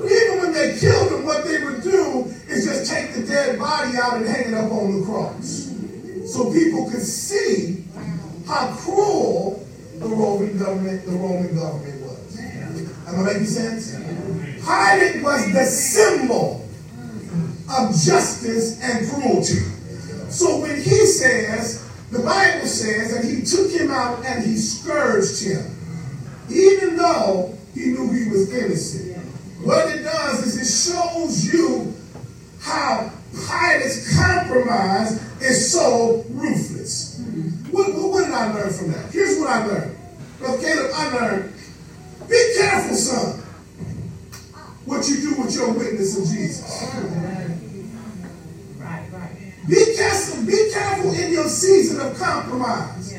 Even 0.04 0.38
when 0.38 0.52
they 0.52 0.78
killed 0.78 1.12
him, 1.12 1.26
what 1.26 1.44
they 1.44 1.62
would 1.64 1.82
do 1.82 2.32
is 2.48 2.64
just 2.64 2.90
take 2.90 3.14
the 3.14 3.26
dead 3.26 3.58
body 3.58 3.96
out 3.96 4.18
and 4.18 4.26
hang 4.26 4.48
it 4.48 4.54
up 4.54 4.70
on 4.70 5.00
the 5.00 5.06
cross. 5.06 5.74
So 6.26 6.52
people 6.52 6.90
could 6.90 7.02
see 7.02 7.84
how 8.46 8.74
cruel 8.76 9.66
the 9.98 10.06
Roman 10.06 10.58
government, 10.58 11.04
the 11.04 11.12
Roman 11.12 11.54
government 11.54 12.02
was. 12.02 12.38
Am 13.08 13.20
I 13.20 13.22
making 13.24 13.46
sense? 13.46 13.96
Pilate 14.64 15.22
was 15.22 15.52
the 15.52 15.64
symbol 15.64 16.66
of 17.70 17.90
justice 17.90 18.80
and 18.82 19.08
cruelty. 19.08 19.60
So 20.30 20.60
when 20.60 20.76
he 20.76 21.06
says, 21.06 21.86
the 22.10 22.20
Bible 22.20 22.66
says 22.66 23.14
that 23.14 23.24
he 23.24 23.42
took 23.42 23.70
him 23.70 23.90
out 23.90 24.24
and 24.24 24.44
he 24.44 24.56
scourged 24.56 25.42
him, 25.42 25.76
even 26.50 26.96
though 26.96 27.58
he 27.74 27.86
knew 27.86 28.12
he 28.12 28.30
was 28.30 28.52
innocent. 28.52 29.17
What 29.62 29.88
it 29.88 30.02
does 30.04 30.46
is 30.46 30.56
it 30.56 30.92
shows 30.92 31.52
you 31.52 31.94
how 32.60 33.10
Pilate's 33.32 34.16
compromise 34.16 35.20
is 35.42 35.72
so 35.72 36.24
ruthless. 36.30 37.20
What, 37.70 37.92
what, 37.94 38.24
did 38.24 38.34
I 38.34 38.52
learn 38.54 38.72
from 38.72 38.92
that? 38.92 39.12
Here's 39.12 39.38
what 39.38 39.50
I 39.50 39.66
learned. 39.66 39.98
Brother 40.38 40.62
Caleb, 40.62 40.90
I 40.94 41.12
learned, 41.12 41.54
be 42.28 42.54
careful, 42.56 42.94
son, 42.94 43.40
what 44.84 45.08
you 45.08 45.16
do 45.16 45.42
with 45.42 45.54
your 45.54 45.72
witness 45.72 46.16
of 46.16 46.24
Jesus. 46.24 46.84
Be 49.68 49.96
careful, 49.96 50.46
be 50.46 50.70
careful 50.72 51.12
in 51.12 51.32
your 51.32 51.48
season 51.48 52.00
of 52.00 52.16
compromise 52.16 53.12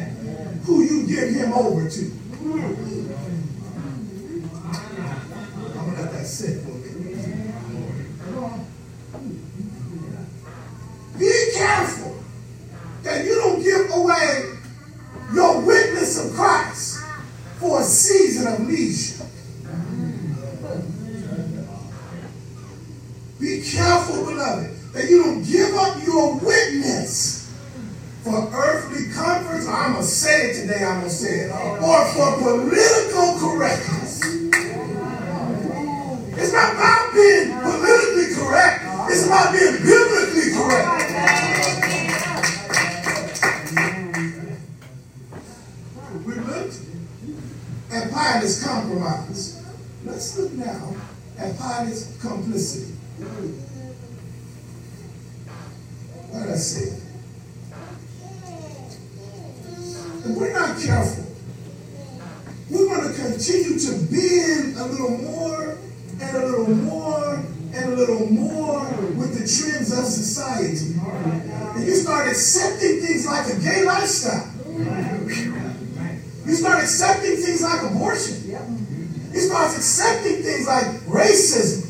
who 0.66 0.84
you 0.84 1.06
give 1.06 1.30
him 1.30 1.54
over 1.54 1.90
to. 1.90 2.99
If 60.30 60.38
we're 60.38 60.54
not 60.54 60.80
careful, 60.80 61.26
we're 62.70 62.86
going 62.86 63.10
to 63.10 63.16
continue 63.20 63.80
to 63.80 63.92
bend 64.14 64.78
a 64.78 64.86
little 64.86 65.18
more 65.18 65.76
and 66.22 66.38
a 66.38 66.46
little 66.46 66.70
more 66.70 67.34
and 67.74 67.94
a 67.94 67.96
little 67.96 68.28
more 68.28 68.86
with 69.18 69.34
the 69.34 69.40
trends 69.40 69.92
of 69.92 70.06
society. 70.06 70.94
And 71.74 71.84
you 71.84 71.96
start 71.96 72.28
accepting 72.28 73.02
things 73.02 73.26
like 73.26 73.48
a 73.48 73.60
gay 73.60 73.84
lifestyle. 73.84 74.54
You 76.46 76.54
start 76.54 76.84
accepting 76.84 77.36
things 77.38 77.64
like 77.64 77.82
abortion. 77.92 78.52
You 79.34 79.40
start 79.40 79.76
accepting 79.76 80.44
things 80.44 80.68
like 80.68 80.86
racism 81.10 81.90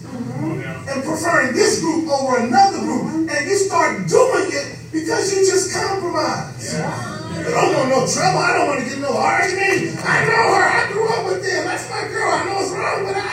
and 0.87 1.03
preferring 1.03 1.55
this 1.55 1.81
group 1.81 2.07
over 2.07 2.37
another 2.37 2.79
group. 2.79 3.29
And 3.29 3.49
you 3.49 3.57
start 3.57 4.07
doing 4.07 4.47
it 4.47 4.77
because 4.93 5.35
you 5.35 5.45
just 5.45 5.73
compromise. 5.75 7.18
Don't 7.59 7.75
want 7.75 7.89
no 7.89 8.07
trouble. 8.07 8.39
I 8.39 8.53
don't 8.55 8.67
want 8.67 8.79
to 8.79 8.85
get 8.87 8.99
no 8.99 9.17
argument. 9.17 9.99
I 9.99 10.25
know 10.25 10.55
her. 10.55 10.63
I 10.63 10.91
grew 10.91 11.09
up 11.09 11.25
with 11.25 11.43
them. 11.43 11.65
That's 11.65 11.89
my 11.89 12.07
girl. 12.07 12.31
I 12.31 12.45
know 12.45 12.55
what's 12.55 12.71
wrong 12.71 13.03
with 13.03 13.15
her. 13.15 13.27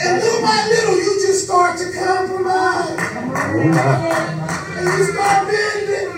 And 0.00 0.20
little 0.20 0.42
by 0.42 0.68
little, 0.68 0.96
you 1.00 1.16
just 1.24 1.44
start 1.46 1.78
to 1.78 1.92
compromise. 1.96 3.00
And 4.76 4.84
you 4.84 5.04
start 5.12 5.48
bending. 5.48 6.12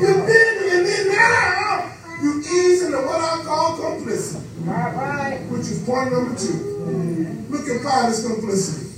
You're 0.00 0.24
bending. 0.24 0.70
And 0.72 0.86
then 0.86 1.08
now, 1.12 1.92
you 2.22 2.40
ease 2.40 2.82
into 2.84 2.98
what 2.98 3.20
I 3.20 3.42
call 3.44 3.76
complicity. 3.76 4.44
Which 5.52 5.68
is 5.68 5.82
point 5.84 6.12
number 6.12 6.38
two. 6.38 6.56
Look 7.50 7.68
at 7.68 7.82
Pilate's 7.82 8.26
complicity. 8.26 8.88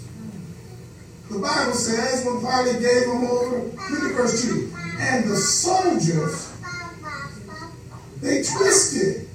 The 1.31 1.39
Bible 1.39 1.75
says 1.75 2.25
when 2.27 2.41
Pilate 2.41 2.81
gave 2.81 3.05
him 3.05 3.25
over, 3.25 3.63
look 3.63 4.03
at 4.03 4.17
verse 4.17 4.43
2. 4.43 4.73
And 4.99 5.31
the 5.31 5.37
soldiers, 5.37 6.50
they 8.21 8.43
twisted 8.43 9.29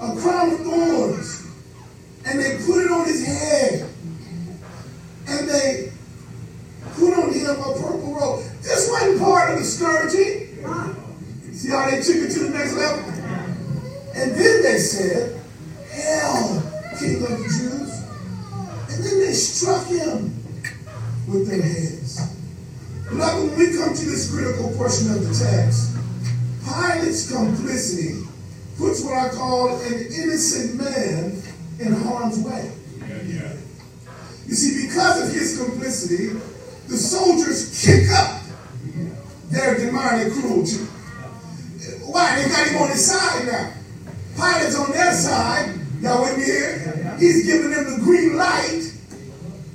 a 0.00 0.16
crown 0.20 0.52
of 0.52 0.60
thorns 0.60 1.46
and 2.26 2.38
they 2.38 2.58
put 2.66 2.84
it 2.84 2.90
on 2.90 3.06
his 3.06 3.24
head. 3.26 3.88
And 5.28 5.48
they 5.48 5.92
put 6.94 7.14
on 7.14 7.32
him 7.32 7.50
a 7.50 7.72
purple 7.80 8.14
robe. 8.14 8.44
This 8.62 8.88
wasn't 8.90 9.20
part 9.20 9.52
of 9.52 9.58
the 9.58 9.64
scourging. 9.64 10.46
See 11.52 11.70
how 11.70 11.90
they 11.90 12.02
took 12.02 12.16
it 12.16 12.32
to 12.34 12.38
the 12.44 12.50
next 12.50 12.74
level? 12.74 13.04
And 14.14 14.32
then 14.32 14.62
they 14.62 14.78
said, 14.78 15.40
Hail, 15.90 16.62
King 16.98 17.22
of 17.22 17.30
the 17.30 17.44
Jews. 17.44 18.02
And 18.90 19.04
then 19.04 19.20
they 19.20 19.32
struck 19.32 19.86
him 19.86 20.34
with 21.28 21.48
their 21.48 21.62
hands. 21.62 22.36
Now, 23.12 23.38
when 23.38 23.56
we 23.56 23.76
come 23.76 23.94
to 23.94 24.04
this 24.04 24.30
critical 24.32 24.72
portion 24.76 25.12
of 25.12 25.26
the 25.26 25.34
text, 25.34 25.95
Pilate's 26.76 27.32
complicity 27.32 28.26
puts 28.76 29.02
what 29.02 29.14
I 29.14 29.30
call 29.30 29.80
an 29.80 29.94
innocent 30.12 30.78
man 30.78 31.42
in 31.80 31.92
harm's 32.02 32.38
way. 32.40 32.70
You 34.46 34.54
see, 34.54 34.86
because 34.86 35.26
of 35.26 35.34
his 35.34 35.58
complicity, 35.58 36.38
the 36.88 36.96
soldiers 36.96 37.82
kick 37.82 38.10
up 38.10 38.42
their 39.50 39.78
demonic 39.78 40.34
cruelty. 40.34 40.84
Why? 42.04 42.42
They 42.42 42.48
got 42.50 42.68
him 42.68 42.82
on 42.82 42.88
his 42.90 43.06
side 43.06 43.46
now. 43.46 43.72
Pilate's 44.36 44.76
on 44.78 44.92
their 44.92 45.12
side. 45.14 45.80
Y'all 46.02 46.22
with 46.22 46.36
me 46.36 46.44
here? 46.44 47.16
He's 47.18 47.46
giving 47.46 47.70
them 47.70 47.84
the 47.84 48.04
green 48.04 48.36
light 48.36 48.92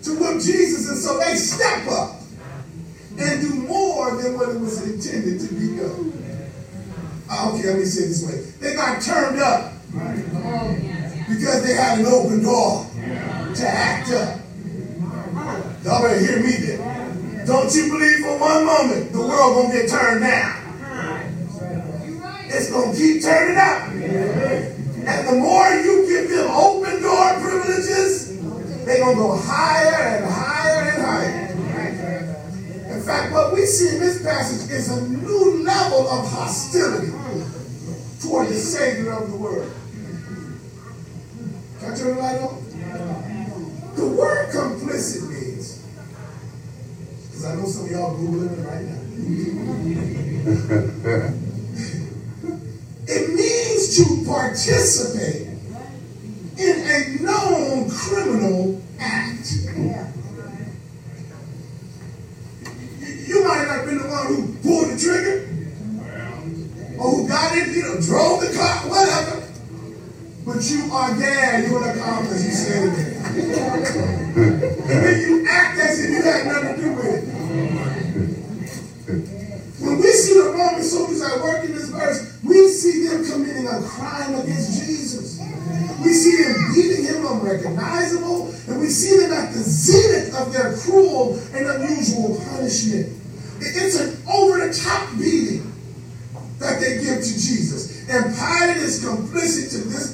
to 0.04 0.20
whip 0.20 0.40
Jesus, 0.40 0.88
and 0.88 0.98
so 1.00 1.18
they 1.18 1.36
step 1.36 1.88
up 1.88 2.22
and 3.18 3.42
do 3.42 3.56
more 3.68 4.22
than 4.22 4.38
what 4.38 4.50
it 4.50 4.60
was 4.60 4.88
intended 4.88 5.40
to 5.40 5.56
be 5.56 5.78
done. 5.78 6.21
Ah, 7.34 7.50
okay, 7.50 7.68
let 7.68 7.80
me 7.80 7.86
say 7.86 8.04
it 8.04 8.08
this 8.10 8.28
way. 8.28 8.44
They 8.60 8.76
got 8.76 9.02
turned 9.02 9.40
up. 9.40 9.72
Because 9.88 11.30
because 11.30 11.64
they 11.64 11.74
had 11.76 12.00
an 12.00 12.06
open 12.08 12.44
door 12.44 12.86
to 13.56 13.66
act 13.66 14.12
up. 14.12 14.38
Y'all 15.86 16.04
better 16.04 16.20
hear 16.20 16.44
me 16.44 16.52
then. 16.60 17.46
Don't 17.48 17.74
you 17.74 17.88
believe 17.88 18.20
for 18.20 18.38
one 18.38 18.66
moment 18.66 19.14
the 19.14 19.20
world 19.20 19.64
gonna 19.64 19.72
get 19.72 19.90
turned 19.90 20.20
down. 20.20 20.60
It's 22.52 22.70
gonna 22.70 22.94
keep 22.94 23.24
turning 23.24 23.56
up. 23.56 23.88
And 25.08 25.28
the 25.30 25.36
more 25.40 25.70
you 25.72 26.06
give 26.10 26.30
them 26.32 26.52
open 26.52 27.02
door 27.02 27.40
privileges, 27.40 28.38
they're 28.84 29.00
gonna 29.00 29.16
go 29.16 29.38
higher 29.38 30.18
and 30.18 30.26
higher 30.26 30.82
and 30.84 31.02
higher. 31.02 31.48
In 32.94 33.02
fact, 33.02 33.32
what 33.32 33.54
we 33.54 33.66
see 33.66 33.96
in 33.96 34.02
this 34.02 34.22
passage 34.22 34.70
is 34.70 34.90
a 34.90 35.08
new 35.08 35.64
level 35.64 36.10
of 36.10 36.30
hostility 36.30 37.21
toward 38.32 38.48
the 38.48 38.54
Savior 38.54 39.12
of 39.12 39.30
the 39.30 39.36
world. 39.36 39.70
Can 41.80 41.92
I 41.92 41.96
turn 41.98 42.16
the 42.16 42.22
light 42.22 42.40
on? 42.40 42.64
The 43.96 44.08
word 44.08 44.50
complicit 44.52 45.28
means, 45.28 45.86
because 47.28 47.46
I 47.46 47.56
know 47.56 47.66
some 47.66 47.86
of 47.86 47.92
y'all 47.92 48.16
Googling 48.16 48.58
it 48.58 48.64
right 48.66 48.86
now. 48.88 49.02
it 53.14 53.24
means 53.36 53.98
to 53.98 54.04
participate 54.26 55.41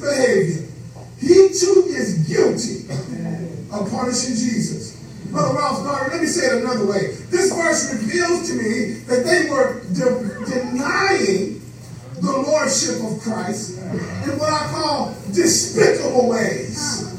behavior. 0.01 0.67
He 1.19 1.49
too 1.49 1.85
is 1.89 2.27
guilty 2.27 2.87
of 3.71 3.89
punishing 3.91 4.35
Jesus. 4.35 4.95
Brother 5.31 5.55
Ralph 5.55 5.83
Gardner, 5.83 6.13
let 6.13 6.21
me 6.21 6.27
say 6.27 6.47
it 6.47 6.63
another 6.63 6.85
way. 6.85 7.15
This 7.29 7.53
verse 7.53 7.93
reveals 7.93 8.49
to 8.49 8.55
me 8.55 8.93
that 9.07 9.25
they 9.25 9.49
were 9.49 9.81
de 9.93 10.45
denying 10.45 11.61
the 12.21 12.31
lordship 12.31 13.03
of 13.03 13.19
Christ 13.21 13.77
in 13.79 14.39
what 14.39 14.51
I 14.51 14.67
call 14.71 15.15
despicable 15.33 16.29
ways. 16.29 17.13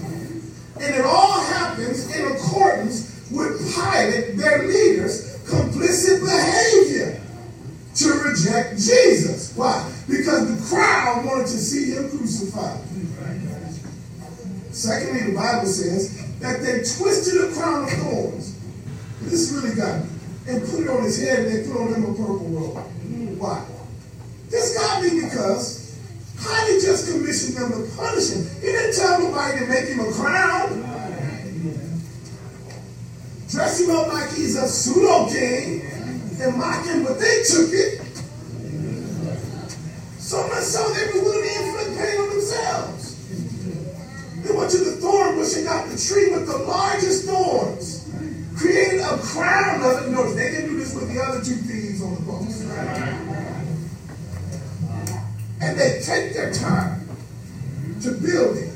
And 0.80 0.94
it 0.94 1.04
all 1.04 1.40
happens 1.40 2.14
in 2.16 2.32
accordance 2.32 3.28
with 3.30 3.74
Pilate, 3.74 4.36
their 4.36 4.66
leaders, 4.66 5.38
complicit 5.44 6.24
behavior 6.24 7.17
to 7.98 8.12
reject 8.12 8.74
Jesus. 8.74 9.56
Why? 9.56 9.92
Because 10.08 10.46
the 10.46 10.74
crowd 10.74 11.24
wanted 11.24 11.46
to 11.46 11.58
see 11.58 11.92
him 11.92 12.08
crucified. 12.10 12.80
Secondly, 14.70 15.32
the 15.32 15.36
Bible 15.36 15.66
says 15.66 16.38
that 16.38 16.60
they 16.60 16.78
twisted 16.78 17.50
a 17.50 17.52
crown 17.52 17.84
of 17.84 17.90
thorns. 17.90 18.56
This 19.22 19.52
really 19.52 19.74
got 19.74 20.04
me. 20.04 20.10
And 20.46 20.62
put 20.62 20.80
it 20.80 20.88
on 20.88 21.02
his 21.02 21.20
head 21.20 21.40
and 21.40 21.48
they 21.48 21.70
put 21.70 21.80
on 21.80 21.92
him 21.92 22.04
a 22.04 22.14
purple 22.14 22.48
robe. 22.48 22.76
Why? 23.38 23.66
This 24.48 24.78
got 24.78 25.02
me 25.02 25.20
because 25.22 25.98
Pilate 26.38 26.80
just 26.80 27.12
commissioned 27.12 27.56
them 27.56 27.70
to 27.72 27.96
punish 27.96 28.30
him. 28.30 28.46
He 28.60 28.66
didn't 28.66 28.94
tell 28.94 29.20
nobody 29.20 29.58
to 29.58 29.66
make 29.66 29.88
him 29.88 30.00
a 30.00 30.12
crown. 30.12 30.84
Dress 33.50 33.80
him 33.80 33.90
up 33.96 34.12
like 34.12 34.30
he's 34.30 34.56
a 34.56 34.68
pseudo 34.68 35.28
king 35.28 35.97
and 36.40 36.56
mock 36.56 36.84
him, 36.86 37.04
but 37.04 37.18
they 37.18 37.42
took 37.42 37.70
it. 37.72 38.00
So 40.18 40.46
much 40.48 40.62
so 40.62 40.92
they 40.92 41.06
were 41.06 41.24
willing 41.24 41.48
to 41.48 41.54
inflict 41.64 41.98
pain 41.98 42.20
on 42.20 42.28
themselves. 42.28 43.14
They 44.42 44.54
went 44.54 44.70
to 44.70 44.78
the 44.78 44.92
thorn 45.00 45.36
bush 45.36 45.56
and 45.56 45.64
got 45.64 45.88
the 45.88 45.96
tree 45.96 46.30
with 46.30 46.46
the 46.46 46.58
largest 46.58 47.26
thorns. 47.26 48.04
Created 48.56 49.00
a 49.00 49.18
crown 49.18 49.82
of 49.82 50.06
it. 50.06 50.10
Notice 50.10 50.34
they 50.34 50.50
didn't 50.50 50.70
do 50.70 50.78
this 50.78 50.94
with 50.94 51.12
the 51.12 51.20
other 51.22 51.42
two 51.42 51.54
thieves 51.54 52.02
on 52.02 52.14
the 52.14 52.22
cross. 52.22 52.62
And 55.60 55.78
they 55.78 56.00
take 56.04 56.34
their 56.34 56.52
time 56.52 57.08
to 58.02 58.10
build 58.12 58.56
it. 58.58 58.74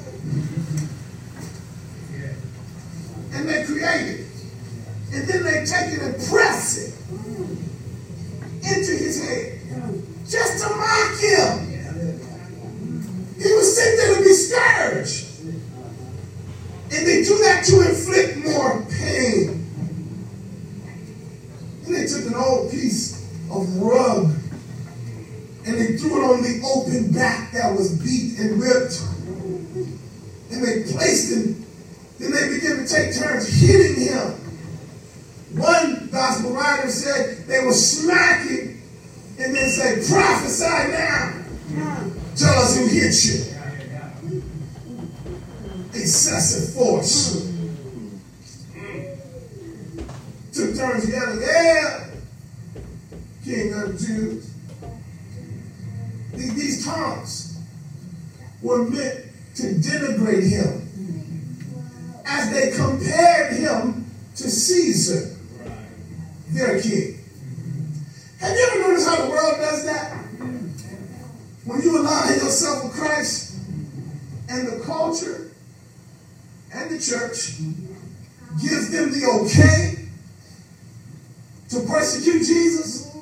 And 3.32 3.48
they 3.48 3.64
create 3.64 4.20
it. 4.20 4.26
And 5.12 5.28
then 5.28 5.42
they 5.44 5.64
take 5.66 5.92
it 5.92 6.02
and 6.02 6.14
press 6.14 6.41
Noticed 69.02 69.18
how 69.18 69.24
the 69.24 69.30
world 69.30 69.56
does 69.56 69.84
that? 69.84 70.12
When 71.64 71.82
you 71.82 72.00
align 72.00 72.34
yourself 72.34 72.84
with 72.84 72.92
Christ 72.94 73.58
and 74.48 74.68
the 74.68 74.84
culture 74.84 75.50
and 76.74 76.90
the 76.90 76.98
church 76.98 77.58
gives 78.60 78.90
them 78.90 79.12
the 79.12 79.26
okay 79.42 80.08
to 81.70 81.80
persecute 81.88 82.44
Jesus, 82.44 83.16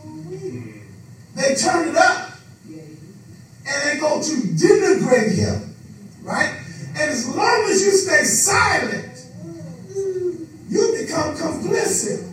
they 1.35 1.55
turn 1.55 1.89
it 1.89 1.97
up 1.97 2.33
and 2.67 3.83
they 3.85 4.01
go 4.01 4.21
to 4.21 4.31
denigrate 4.31 5.35
him, 5.37 5.75
right? 6.23 6.61
And 6.89 7.11
as 7.11 7.29
long 7.35 7.67
as 7.71 7.83
you 7.83 7.93
stay 7.93 8.25
silent, 8.25 9.27
you 10.69 10.97
become 10.99 11.37
complicit. 11.37 12.31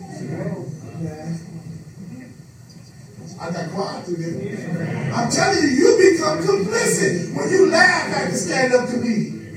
I 3.40 3.52
got 3.52 3.70
quiet 3.70 3.97
through 3.97 3.97
there. 3.97 3.97
I'm 4.08 5.30
telling 5.30 5.62
you, 5.64 5.68
you 5.68 6.12
become 6.12 6.38
complicit 6.38 7.34
when 7.34 7.50
you 7.50 7.68
laugh 7.70 8.08
at 8.16 8.30
the 8.30 8.36
stand-up 8.36 8.88
comedian. 8.88 9.52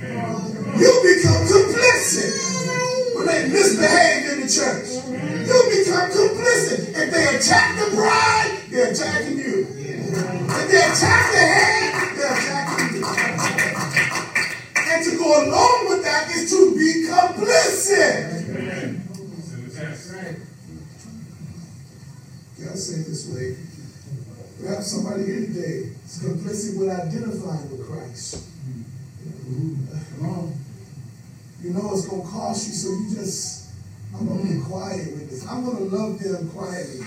You 0.75 0.91
become 1.07 1.47
complicit 1.47 3.15
when 3.15 3.27
they 3.27 3.47
misbehave 3.47 4.33
in 4.33 4.41
the 4.41 4.49
church. 4.51 5.07
You 5.47 5.55
become 5.71 6.11
complicit. 6.11 6.91
If 6.99 7.11
they 7.11 7.37
attack 7.37 7.77
it's 32.51 32.63
going 32.63 32.67
to 32.67 32.67
cost 32.67 32.67
you, 32.67 32.73
so 32.73 32.89
you 32.89 33.09
just, 33.15 33.71
I'm 34.15 34.27
going 34.27 34.47
to 34.47 34.53
be 34.53 34.59
quiet 34.61 35.13
with 35.13 35.29
this. 35.29 35.47
I'm 35.47 35.63
going 35.65 35.77
to 35.77 35.83
love 35.83 36.19
them 36.19 36.49
quietly. 36.49 37.05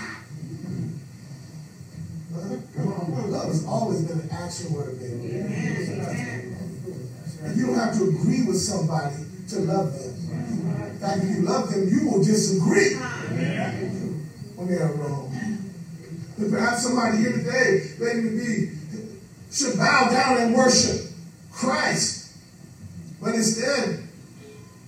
Love 3.27 3.47
has 3.47 3.65
always 3.65 4.01
been 4.01 4.19
an 4.19 4.29
action 4.31 4.73
word, 4.73 4.99
baby. 4.99 5.39
And 7.43 7.57
you 7.57 7.67
don't 7.67 7.75
have 7.75 7.97
to 7.97 8.03
agree 8.03 8.43
with 8.45 8.57
somebody 8.57 9.15
to 9.49 9.59
love 9.59 9.93
them. 9.93 10.15
In 10.91 10.99
fact, 10.99 11.23
if 11.23 11.29
you 11.29 11.41
love 11.43 11.69
them, 11.69 11.87
you 11.89 12.09
will 12.09 12.23
disagree 12.23 12.95
when 14.55 14.67
they 14.67 14.77
are 14.77 14.93
wrong. 14.93 15.31
And 16.37 16.51
perhaps 16.51 16.83
somebody 16.83 17.17
here 17.19 17.33
today, 17.33 17.91
maybe 17.99 18.29
be, 18.29 18.71
should 19.51 19.77
bow 19.77 20.09
down 20.11 20.37
and 20.41 20.55
worship 20.55 21.11
Christ. 21.51 22.37
But 23.21 23.35
instead, 23.35 24.04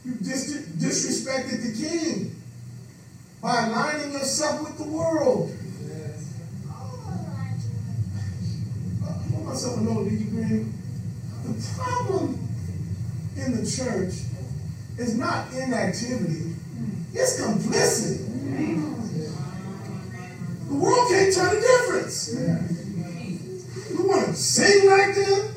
you 0.08 0.13
dis 0.22 0.67
disrespected 0.80 1.60
the 1.63 1.88
king 1.88 2.36
by 3.41 3.65
aligning 3.65 4.13
yourself 4.13 4.62
with 4.63 4.78
the 4.78 4.86
world. 4.86 5.52
I 9.04 9.34
want 9.34 9.46
myself 9.46 9.80
Did 9.80 10.20
you 10.20 10.26
Green? 10.28 10.74
The 11.43 11.74
problem 11.76 12.39
in 13.36 13.63
the 13.63 13.70
church 13.70 14.13
is 14.98 15.17
not 15.17 15.52
inactivity, 15.54 16.56
it's 17.13 17.41
complicity. 17.41 18.24
The 20.67 20.74
world 20.74 21.10
can't 21.10 21.34
tell 21.34 21.54
the 21.54 21.62
difference. 21.62 22.34
You 23.89 24.08
want 24.08 24.28
to 24.28 24.34
sing 24.34 24.89
like 24.89 25.15
them. 25.15 25.56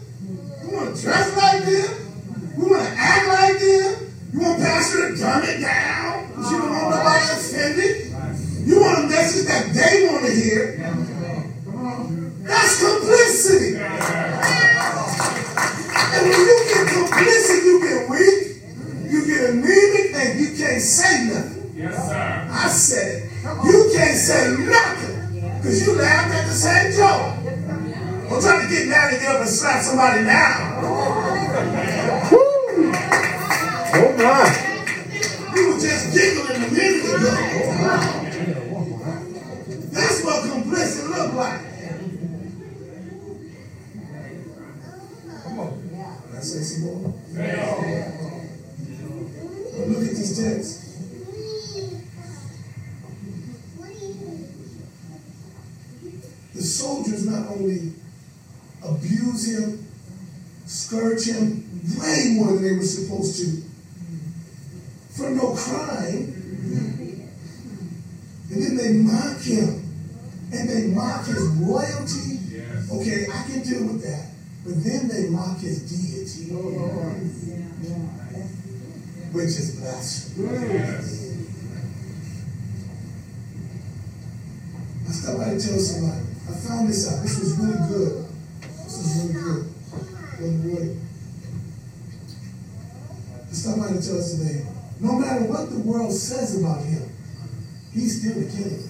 you 0.62 0.76
want 0.76 0.96
to 0.96 1.02
dress 1.02 1.36
like 1.36 1.64
them. 1.64 2.54
We 2.56 2.70
want 2.70 2.82
to 2.82 2.94
act 2.96 3.26
like 3.28 3.58
them. 3.58 4.10
You 4.32 4.40
want 4.40 4.60
pastor 4.60 5.09
to 5.09 5.09
dumb 5.20 5.44
it 5.44 5.60
down. 5.60 6.32
You 6.50 6.56
don't 6.56 6.72
want 6.72 6.96
nobody 6.96 7.24
offended. 7.36 8.08
You 8.66 8.80
want 8.80 9.04
a 9.04 9.08
message 9.08 9.46
that 9.46 9.68
they 9.76 10.08
want 10.08 10.24
to 10.24 10.32
hear. 10.32 10.80
That's 12.48 12.80
complicity. 12.80 13.76
And 16.10 16.22
when 16.24 16.40
you 16.40 16.56
get 16.72 16.88
complicit, 16.88 17.60
you 17.68 17.76
get 17.84 18.08
weak, 18.08 18.64
you 19.12 19.26
get 19.26 19.50
anemic, 19.50 20.16
and 20.16 20.40
you 20.40 20.56
can't 20.56 20.80
say 20.80 21.28
nothing. 21.28 21.72
Yes, 21.76 22.08
sir. 22.08 22.48
I 22.50 22.68
said 22.68 23.22
it. 23.22 23.30
You 23.64 23.90
can't 23.94 24.16
say 24.16 24.56
nothing 24.56 25.16
because 25.58 25.86
you 25.86 25.94
laughed 25.96 26.34
at 26.34 26.46
the 26.48 26.54
same 26.54 26.92
joke. 26.96 27.36
I'm 28.32 28.40
trying 28.40 28.68
to 28.68 28.74
get 28.74 28.88
mad 28.88 29.10
get 29.20 29.34
up 29.34 29.40
and 29.40 29.50
slap 29.50 29.82
somebody 29.82 30.22
now. 30.22 30.69
Scourge 61.20 61.36
him 61.36 61.70
way 61.98 62.34
more 62.34 62.54
than 62.54 62.62
they 62.62 62.72
were 62.72 62.82
supposed 62.82 63.36
to 63.38 63.62
for 65.10 65.30
no 65.30 65.54
crime. 65.54 66.36
And 68.50 68.62
then 68.62 68.76
they 68.76 68.92
mock 68.92 69.40
him. 69.40 69.86
And 70.52 70.68
they 70.68 70.88
mock 70.88 71.26
his 71.26 71.42
royalty. 71.62 72.38
Yes. 72.50 72.90
Okay, 72.92 73.26
I 73.32 73.42
can 73.44 73.62
deal 73.62 73.86
with 73.86 74.02
that. 74.02 74.30
But 74.64 74.82
then 74.82 75.08
they 75.08 75.30
mock 75.30 75.58
his 75.58 75.86
deity. 75.88 76.52
Oh, 76.52 77.14
Which 79.32 79.44
is 79.44 79.76
blasphemy. 79.80 80.74
Yes. 80.74 81.26
I 85.08 85.12
stop 85.12 85.38
by 85.38 85.44
to 85.44 85.50
tell 85.50 85.78
somebody. 85.78 86.26
I 86.48 86.52
found 86.52 86.88
this 86.88 87.12
out. 87.12 87.22
This 87.22 87.38
was 87.38 87.58
really 87.58 87.88
good. 87.88 88.26
This 88.60 88.98
was 88.98 89.32
really 89.32 89.32
good. 89.32 89.70
To 93.60 93.66
tell 93.68 94.16
us 94.16 94.38
today. 94.38 94.64
No 95.00 95.12
matter 95.18 95.44
what 95.44 95.68
the 95.68 95.80
world 95.80 96.12
says 96.12 96.58
about 96.58 96.82
him, 96.82 97.02
he's 97.92 98.20
still 98.20 98.40
the 98.40 98.48
king. 98.48 98.88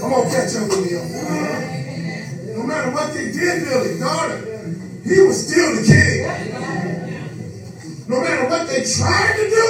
Come 0.00 0.12
on, 0.12 0.26
catch 0.28 0.56
up 0.56 0.66
with 0.66 0.82
me. 0.82 0.98
No 2.56 2.62
matter 2.64 2.90
what 2.90 3.14
they 3.14 3.30
did, 3.30 3.64
Billy, 3.68 4.00
daughter, 4.00 4.42
he 5.04 5.20
was 5.20 5.46
still 5.46 5.76
the 5.76 5.82
king. 5.86 6.26
No 8.08 8.20
matter 8.20 8.48
what 8.48 8.66
they 8.66 8.82
tried 8.82 9.36
to 9.36 9.48
do, 9.48 9.68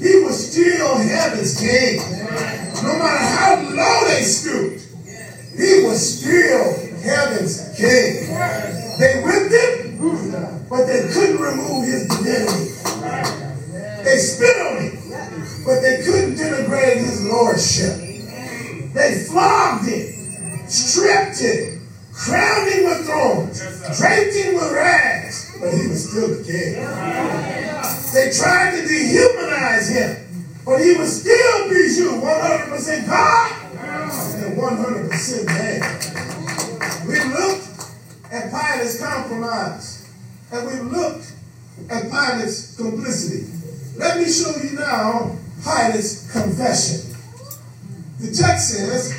he 0.00 0.24
was 0.24 0.52
still 0.52 0.96
heaven's 0.96 1.60
king. 1.60 2.00
No 2.82 2.96
matter 2.96 3.24
how 3.36 3.60
low 3.76 4.08
they 4.08 4.22
stooped, 4.22 4.80
he 5.54 5.82
was 5.84 6.00
still 6.18 6.64
heaven's 7.02 7.76
king. 7.76 8.15
They 17.56 19.24
flogged 19.30 19.88
him, 19.88 20.68
stripped 20.68 21.40
him, 21.40 21.88
crowned 22.12 22.70
him 22.70 22.84
with 22.84 23.06
thorns, 23.06 23.60
draped 23.98 24.34
him 24.36 24.54
with 24.56 24.72
rags, 24.72 25.56
but 25.58 25.72
he 25.72 25.86
was 25.88 26.06
still 26.06 26.28
the 26.28 26.44
king. 26.44 26.74
They 28.12 28.30
tried 28.36 28.76
to 28.76 28.82
dehumanize 28.86 29.88
him, 29.90 30.44
but 30.66 30.82
he 30.84 30.96
was 30.98 31.22
still 31.22 31.68
Bijou, 31.70 32.20
100% 32.20 33.06
God 33.06 33.52
and 33.72 34.56
100% 34.58 35.46
man. 35.46 35.80
We 37.08 37.18
looked 37.24 37.68
at 38.32 38.50
Pilate's 38.50 39.00
compromise, 39.00 40.10
and 40.52 40.66
we 40.66 40.74
looked 40.90 41.32
at 41.88 42.10
Pilate's 42.10 42.76
complicity. 42.76 43.46
Let 43.96 44.18
me 44.18 44.30
show 44.30 44.54
you 44.62 44.72
now 44.72 45.38
Pilate's 45.64 46.30
confession. 46.30 47.05
The 48.20 48.32
text 48.32 48.70
says, 48.70 49.14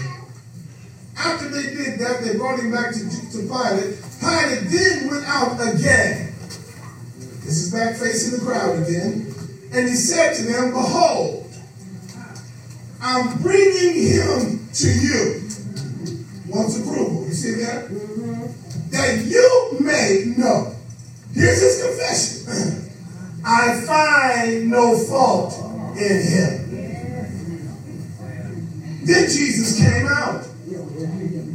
after 1.17 1.49
they 1.49 1.63
did 1.63 1.99
that, 1.99 2.23
they 2.23 2.37
brought 2.37 2.59
him 2.59 2.71
back 2.71 2.93
to, 2.93 2.99
to 2.99 3.37
Pilate. 3.47 3.97
Pilate 4.19 4.69
then 4.69 5.09
went 5.09 5.25
out 5.25 5.53
again 5.73 6.27
this 7.47 7.63
is 7.63 7.71
back 7.71 7.95
facing 7.95 8.37
the 8.37 8.45
crowd 8.45 8.75
again. 8.85 9.33
And 9.71 9.87
he 9.87 9.95
said 9.95 10.33
to 10.33 10.43
them, 10.43 10.71
Behold, 10.71 11.49
I'm 13.01 13.41
bringing 13.41 14.03
him 14.03 14.67
to 14.73 14.87
you. 14.89 15.47
Wants 16.49 16.77
approval. 16.77 17.23
You 17.25 17.31
see 17.31 17.63
that? 17.63 17.87
That 18.91 19.23
you 19.25 19.77
may 19.79 20.33
know. 20.35 20.75
Here's 21.33 21.61
his 21.61 21.81
confession. 21.85 22.91
I 23.45 23.79
find 23.79 24.69
no 24.69 24.97
fault 24.97 25.53
in 25.95 26.21
him. 26.27 26.66
Then 29.07 29.29
Jesus 29.29 29.79
came 29.79 30.05
out 30.05 30.45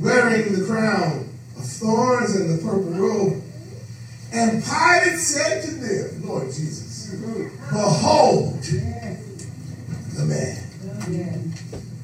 wearing 0.00 0.52
the 0.54 0.64
crown 0.66 1.28
of 1.58 1.64
thorns 1.64 2.34
and 2.34 2.58
the 2.58 2.62
purple 2.62 2.90
robe 2.92 3.42
and 4.32 4.64
Pilate 4.64 5.18
said 5.18 5.62
to 5.64 5.70
them, 5.72 6.26
Lord 6.26 6.46
Jesus, 6.46 7.14
behold 7.70 8.62
the 8.62 10.24
man. 10.24 11.52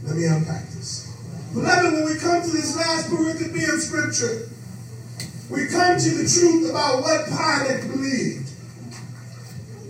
Let 0.05 0.17
me 0.17 0.27
unpack 0.27 0.69
this. 0.69 1.17
Beloved, 1.55 1.95
when 1.95 2.05
we 2.05 2.19
come 2.19 2.43
to 2.43 2.51
this 2.51 2.77
last 2.77 3.09
pericope 3.09 3.73
of 3.73 3.81
Scripture, 3.81 4.49
we 5.49 5.69
come 5.69 5.99
to 5.99 6.11
the 6.11 6.29
truth 6.29 6.69
about 6.69 7.01
what 7.03 7.25
Pilate 7.27 7.91
believed. 7.91 8.51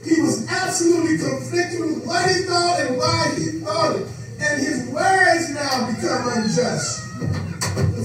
He 0.04 0.20
was 0.22 0.46
absolutely 0.48 1.18
conflicted 1.18 1.80
with 1.80 2.06
what 2.06 2.30
he 2.30 2.42
thought 2.42 2.80
and 2.80 2.96
why 2.96 3.34
he 3.36 3.58
thought 3.58 3.96
it. 3.96 4.08
And 4.40 4.60
his 4.60 4.88
words 4.90 5.50
now 5.50 5.90
become 5.92 6.28
unjust. 6.28 7.06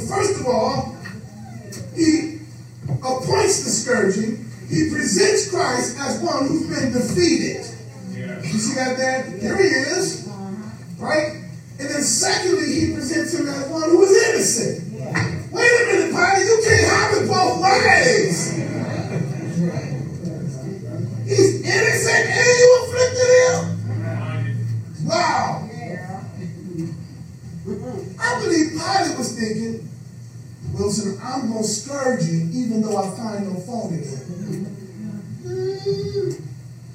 First 0.10 0.40
of 0.40 0.48
all, 0.48 0.98
he 1.96 2.40
appoints 3.02 3.64
the 3.64 3.70
scourging, 3.70 4.50
he 4.68 4.90
presents 4.90 5.50
Christ 5.52 5.98
as 6.00 6.20
one 6.22 6.48
who's 6.48 6.68
been 6.68 6.92
defeated. 6.92 7.66
You 8.14 8.60
see 8.60 8.76
that 8.76 8.98
there? 8.98 9.24
Here 9.24 9.58
he 9.58 9.64
is. 9.64 10.30
Right? 10.98 11.44
And 11.80 11.90
then 11.90 12.02
secondly, 12.02 12.74
he 12.74 12.94
presents 12.94 13.34
him 13.34 13.48
as 13.48 13.68
one 13.70 13.90
who 13.90 14.04
is 14.04 14.30
innocent. 14.30 14.94
Wait 14.94 15.23
know 32.94 33.04
I 33.04 33.10
find 33.18 33.54
no 33.54 33.60
fault 33.62 33.92
in 33.92 34.00
it. 34.00 34.08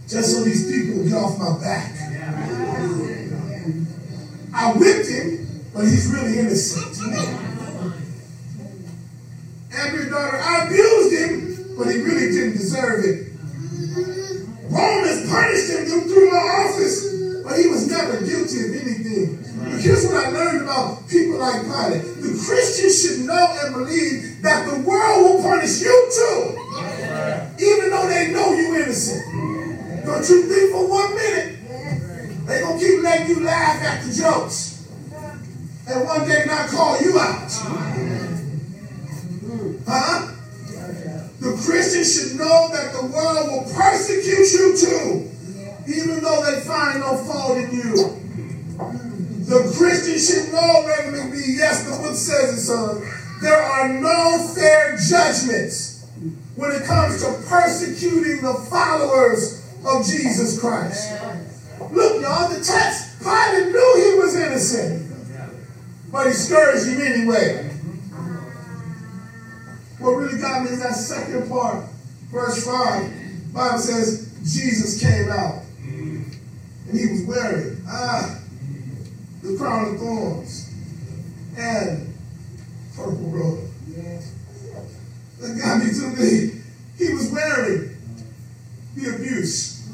Just 0.09 0.33
so 0.33 0.45
these 0.45 0.71
people 0.71 1.05
get 1.05 1.15
off 1.15 1.39
my 1.39 1.59
back. 1.61 1.98
world 43.35 43.67
will 43.67 43.75
persecute 43.75 44.53
you 44.53 44.77
too, 44.77 45.31
even 45.87 46.23
though 46.23 46.43
they 46.45 46.61
find 46.61 47.01
no 47.01 47.17
fault 47.17 47.59
in 47.59 47.71
you. 47.73 47.95
The 49.49 49.75
Christian 49.77 50.19
should 50.19 50.53
know, 50.53 50.87
Reverend 50.87 51.33
McBee, 51.33 51.57
yes, 51.57 51.85
the 51.85 52.03
book 52.03 52.15
says 52.15 52.59
it, 52.59 52.61
son. 52.61 53.03
There 53.41 53.57
are 53.57 53.89
no 53.89 54.53
fair 54.55 54.97
judgments 54.99 56.07
when 56.57 56.73
it 56.73 56.85
comes 56.85 57.23
to 57.23 57.33
persecuting 57.49 58.43
the 58.43 58.55
followers 58.69 59.65
of 59.87 60.05
Jesus 60.05 60.61
Christ. 60.61 61.13
Look, 61.93 62.21
y'all, 62.21 62.49
the 62.49 62.63
text, 62.63 63.23
Pilate 63.23 63.73
knew 63.73 64.13
he 64.13 64.19
was 64.19 64.35
innocent, 64.35 65.13
but 66.13 66.27
he 66.27 66.33
scourged 66.33 66.87
him 66.87 67.01
anyway. 67.01 67.65
What 69.99 70.11
really 70.11 70.39
got 70.39 70.65
me 70.65 70.71
is 70.71 70.83
that 70.83 70.95
second 70.95 71.49
part, 71.49 71.85
verse 72.31 72.67
5. 72.67 73.18
Bible 73.59 73.79
says 73.81 74.31
Jesus 74.45 75.03
came 75.03 75.29
out 75.31 75.65
and 75.83 76.97
he 76.97 77.09
was 77.11 77.25
wearing 77.27 77.83
ah 77.89 78.39
the 79.43 79.57
crown 79.57 79.95
of 79.95 79.99
thorns 79.99 80.73
and 81.59 82.15
purple 82.95 83.17
robe. 83.17 83.69
That 85.41 85.59
got 85.59 85.85
me 85.85 85.91
to 85.91 86.07
me. 86.23 86.63
He 86.99 87.13
was 87.13 87.33
wearing 87.33 87.97
the 88.95 89.17
abuse. 89.17 89.91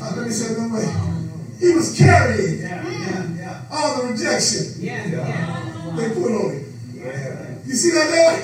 Uh, 0.00 0.12
let 0.16 0.26
me 0.26 0.30
say 0.30 0.54
it 0.54 0.72
way. 0.72 0.86
He 1.58 1.74
was 1.74 1.98
carrying 1.98 2.68
all 3.68 4.02
the 4.02 4.12
rejection 4.12 4.80
they 5.96 6.08
put 6.14 6.30
on 6.30 6.52
him. 6.52 7.62
You 7.66 7.74
see 7.74 7.90
that 7.90 8.10
there? 8.10 8.42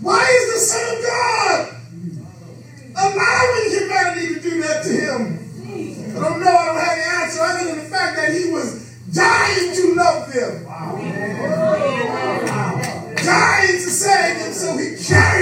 Why 0.00 0.22
is 0.24 0.54
the 0.54 0.60
Son 0.60 0.96
of 0.96 1.02
God 1.02 1.75
allowing 2.96 3.70
humanity 3.70 4.34
to 4.34 4.40
do 4.40 4.62
that 4.62 4.82
to 4.84 4.92
him. 4.92 5.38
I 6.16 6.18
don't 6.18 6.40
know, 6.40 6.48
I 6.48 6.64
don't 6.64 6.80
have 6.80 6.96
the 6.96 7.06
answer 7.20 7.40
other 7.42 7.64
than 7.68 7.76
the 7.84 7.90
fact 7.90 8.16
that 8.16 8.32
he 8.32 8.50
was 8.50 8.96
dying 9.12 9.74
to 9.76 9.94
love 9.94 10.32
them. 10.32 10.64
Wow. 10.64 10.96
Wow. 12.46 13.14
Dying 13.16 13.72
to 13.72 13.90
save 13.90 14.38
them, 14.38 14.52
so 14.52 14.76
he 14.78 14.96
carried 14.96 15.35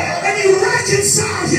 And 0.00 0.38
he 0.38 0.52
reconciled 0.52 1.50